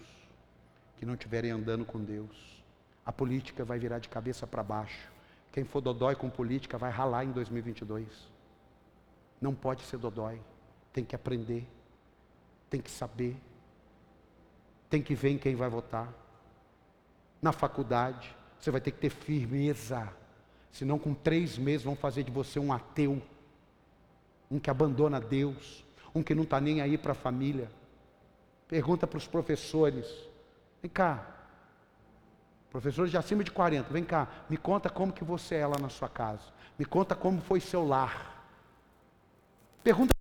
[0.97, 2.63] que não estiverem andando com Deus.
[3.05, 5.11] A política vai virar de cabeça para baixo.
[5.51, 8.07] Quem for dodói com política vai ralar em 2022.
[9.39, 10.41] Não pode ser dodói.
[10.91, 11.67] Tem que aprender.
[12.73, 13.37] Tem que saber.
[14.89, 16.11] Tem que ver em quem vai votar.
[17.39, 20.11] Na faculdade, você vai ter que ter firmeza.
[20.71, 23.21] Senão, com três meses, vão fazer de você um ateu.
[24.49, 25.85] Um que abandona Deus.
[26.15, 27.69] Um que não está nem aí para a família.
[28.67, 30.07] Pergunta para os professores.
[30.81, 31.27] Vem cá.
[32.71, 35.89] Professores de acima de 40, vem cá, me conta como que você é lá na
[35.89, 36.51] sua casa.
[36.79, 38.43] Me conta como foi seu lar.
[39.83, 40.12] Pergunta.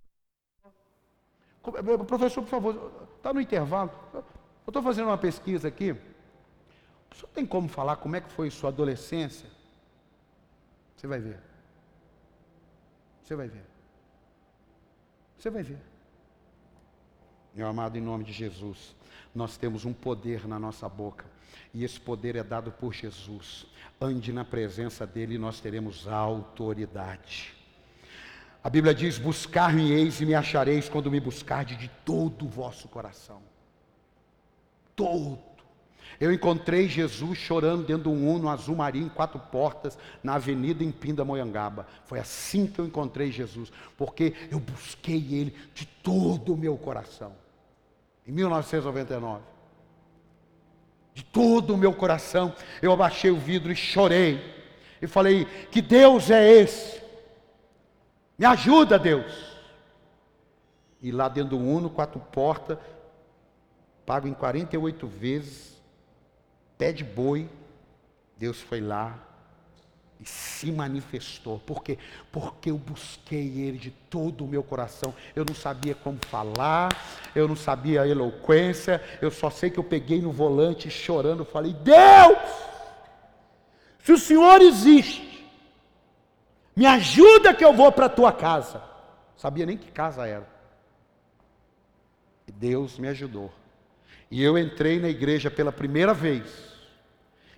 [2.07, 3.91] Professor, por favor, está no intervalo.
[4.13, 4.23] Eu
[4.67, 5.91] estou fazendo uma pesquisa aqui.
[5.91, 9.49] O senhor tem como falar como é que foi sua adolescência?
[10.95, 11.39] Você vai ver.
[13.23, 13.65] Você vai ver.
[15.37, 15.79] Você vai ver.
[17.53, 18.95] Meu amado, em nome de Jesus
[19.33, 21.25] nós temos um poder na nossa boca.
[21.73, 23.65] E esse poder é dado por Jesus.
[23.99, 27.53] Ande na presença dele e nós teremos autoridade.
[28.63, 33.41] A Bíblia diz: Buscar-me-eis e me achareis quando me buscardes de todo o vosso coração.
[34.95, 35.53] Todo.
[36.19, 40.91] Eu encontrei Jesus chorando dentro de um Uno azul marinho, quatro portas, na avenida em
[40.91, 41.87] Pindamonhangaba.
[42.05, 47.33] Foi assim que eu encontrei Jesus, porque eu busquei Ele de todo o meu coração
[48.27, 49.43] em 1999.
[51.13, 54.41] De todo o meu coração, eu abaixei o vidro e chorei.
[55.01, 57.02] E falei: Que Deus é esse?
[58.37, 59.53] Me ajuda, Deus.
[61.01, 62.77] E lá dentro do Uno, quatro portas,
[64.05, 65.81] pago em 48 vezes,
[66.77, 67.49] pé de boi.
[68.37, 69.19] Deus foi lá,
[70.23, 71.59] e se manifestou.
[71.59, 71.97] Por quê?
[72.31, 75.13] Porque eu busquei Ele de todo o meu coração.
[75.35, 76.89] Eu não sabia como falar,
[77.35, 81.73] eu não sabia a eloquência, eu só sei que eu peguei no volante chorando, falei:
[81.73, 82.37] Deus,
[83.99, 85.32] se o Senhor existe,
[86.75, 88.81] me ajuda que eu vou para a tua casa.
[89.35, 90.47] Sabia nem que casa era.
[92.55, 93.51] Deus me ajudou.
[94.29, 96.73] E eu entrei na igreja pela primeira vez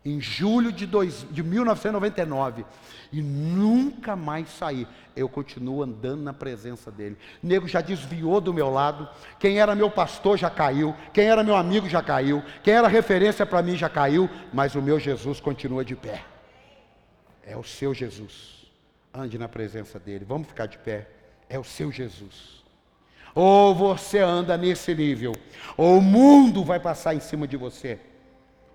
[0.05, 2.63] em julho de, dois, de 1999
[3.11, 4.87] e nunca mais saí.
[5.15, 7.17] Eu continuo andando na presença dele.
[7.41, 9.09] O nego já desviou do meu lado.
[9.39, 10.95] Quem era meu pastor já caiu.
[11.11, 12.43] Quem era meu amigo já caiu.
[12.61, 14.29] Quem era referência para mim já caiu.
[14.53, 16.23] Mas o meu Jesus continua de pé.
[17.43, 18.54] É o seu Jesus.
[19.17, 20.25] Ande na presença dele.
[20.25, 21.07] Vamos ficar de pé.
[21.47, 22.65] É o seu Jesus.
[23.33, 25.33] Ou você anda nesse nível,
[25.75, 27.99] ou o mundo vai passar em cima de você.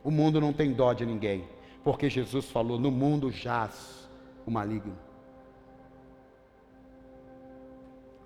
[0.02, 1.46] O mundo não tem dó de ninguém,
[1.84, 4.08] porque Jesus falou: no mundo jaz
[4.46, 4.96] o maligno.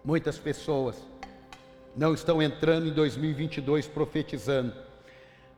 [0.05, 0.97] Muitas pessoas
[1.97, 4.75] não estão entrando em 2022 profetizando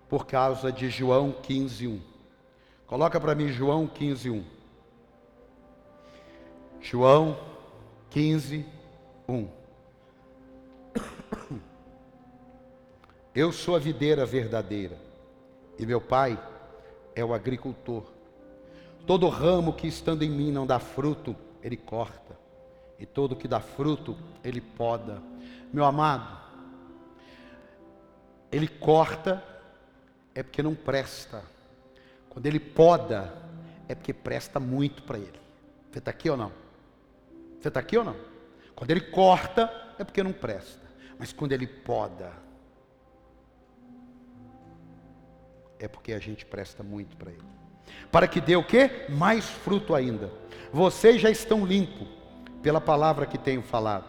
[0.09, 2.01] por causa de João 15:1.
[2.87, 4.56] Coloca para mim João 15:1.
[6.89, 7.37] João
[8.11, 8.65] 15,
[9.29, 9.49] 1.
[13.35, 14.97] Eu sou a videira verdadeira
[15.77, 16.41] e meu pai
[17.17, 18.05] é o agricultor.
[19.05, 22.39] Todo ramo que estando em mim não dá fruto, ele corta.
[23.01, 25.21] E todo que dá fruto, ele poda.
[25.73, 26.39] Meu amado,
[28.53, 29.43] ele corta
[30.37, 31.43] é porque não presta.
[32.31, 33.35] Quando ele poda,
[33.89, 35.41] é porque presta muito para ele.
[35.91, 36.66] Você está aqui ou não?
[37.67, 38.15] Você está aqui ou não?
[38.77, 40.87] Quando ele corta, é porque não presta.
[41.19, 42.33] Mas quando ele poda,
[45.77, 47.43] é porque a gente presta muito para Ele.
[48.13, 49.07] Para que dê o quê?
[49.09, 50.31] Mais fruto ainda.
[50.73, 52.07] Vocês já estão limpos
[52.63, 54.05] pela palavra que tenho falado.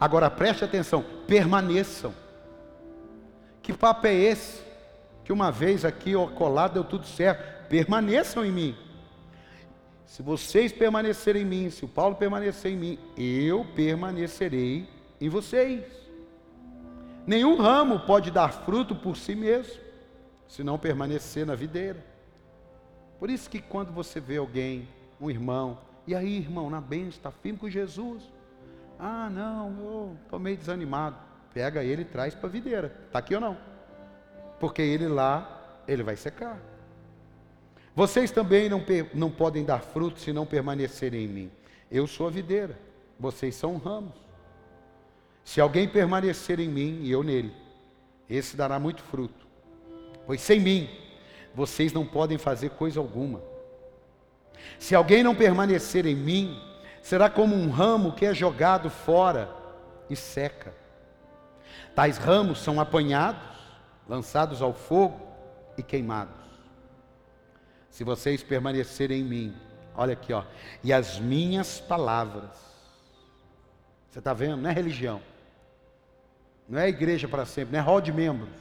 [0.00, 2.12] Agora preste atenção, permaneçam.
[3.62, 4.60] Que papo é esse?
[5.22, 7.68] Que uma vez aqui ó, colado deu tudo certo.
[7.68, 8.87] Permaneçam em mim.
[10.08, 14.88] Se vocês permanecerem em mim, se o Paulo permanecer em mim, eu permanecerei
[15.20, 15.84] em vocês.
[17.26, 19.78] Nenhum ramo pode dar fruto por si mesmo,
[20.48, 22.02] se não permanecer na videira.
[23.18, 24.88] Por isso que quando você vê alguém,
[25.20, 28.22] um irmão, e aí, irmão, na bênção, está firme com Jesus.
[28.98, 31.16] Ah, não, eu estou meio desanimado.
[31.52, 32.98] Pega ele e traz para a videira.
[33.06, 33.58] Está aqui ou não?
[34.58, 36.58] Porque ele lá, ele vai secar.
[37.98, 38.80] Vocês também não,
[39.12, 41.50] não podem dar fruto se não permanecerem em mim.
[41.90, 42.78] Eu sou a videira,
[43.18, 44.14] vocês são ramos.
[45.42, 47.52] Se alguém permanecer em mim e eu nele,
[48.30, 49.48] esse dará muito fruto.
[50.24, 50.88] Pois sem mim,
[51.52, 53.42] vocês não podem fazer coisa alguma.
[54.78, 56.56] Se alguém não permanecer em mim,
[57.02, 59.52] será como um ramo que é jogado fora
[60.08, 60.72] e seca.
[61.96, 63.58] Tais ramos são apanhados,
[64.08, 65.20] lançados ao fogo
[65.76, 66.37] e queimados.
[67.98, 69.56] Se vocês permanecerem em mim,
[69.92, 70.44] olha aqui, ó,
[70.84, 72.56] e as minhas palavras.
[74.08, 74.58] Você está vendo?
[74.58, 75.20] Não é religião.
[76.68, 78.54] Não é igreja para sempre, não é hall de membros.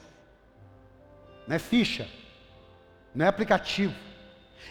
[1.48, 2.10] Não é ficha.
[3.14, 3.94] Não é aplicativo.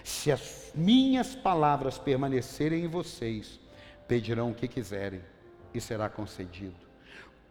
[0.02, 3.60] Se as minhas palavras permanecerem em vocês,
[4.08, 5.20] pedirão o que quiserem
[5.72, 6.74] e será concedido.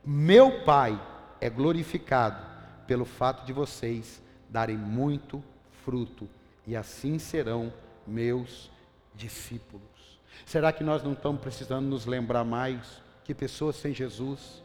[0.03, 1.01] Meu Pai
[1.39, 2.45] é glorificado
[2.86, 5.41] pelo fato de vocês darem muito
[5.86, 6.30] fruto
[6.68, 7.72] e assim serão
[8.05, 8.72] meus
[9.13, 10.20] discípulos.
[10.45, 14.63] Será que nós não estamos precisando nos lembrar mais que pessoas sem Jesus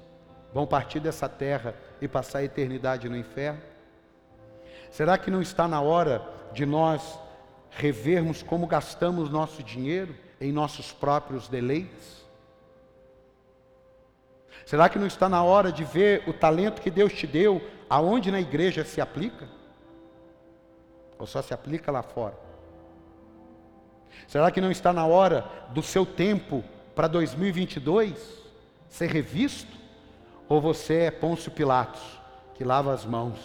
[0.52, 3.60] vão partir dessa terra e passar a eternidade no inferno?
[4.90, 7.18] Será que não está na hora de nós
[7.70, 12.20] revermos como gastamos nosso dinheiro em nossos próprios deleites?
[14.66, 18.30] Será que não está na hora de ver o talento que Deus te deu, aonde
[18.30, 19.48] na igreja se aplica?
[21.20, 22.34] Ou só se aplica lá fora?
[24.26, 25.44] Será que não está na hora
[25.74, 26.64] do seu tempo
[26.94, 28.42] para 2022
[28.88, 29.78] ser revisto?
[30.48, 32.00] Ou você é Pôncio Pilatos,
[32.54, 33.38] que lava as mãos,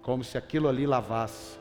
[0.00, 1.58] como se aquilo ali lavasse?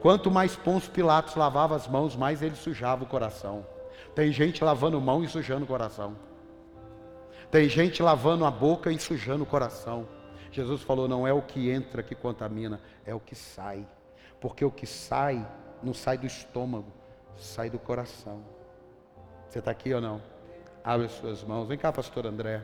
[0.00, 3.66] Quanto mais Pôncio Pilatos lavava as mãos, mais ele sujava o coração.
[4.14, 6.16] Tem gente lavando mão e sujando o coração.
[7.50, 10.06] Tem gente lavando a boca e sujando o coração.
[10.52, 13.86] Jesus falou: não é o que entra que contamina, é o que sai.
[14.40, 15.46] Porque o que sai,
[15.82, 16.92] não sai do estômago,
[17.36, 18.42] sai do coração.
[19.48, 20.20] Você está aqui ou não?
[20.84, 21.66] Abre as suas mãos.
[21.66, 22.62] Vem cá, pastor André.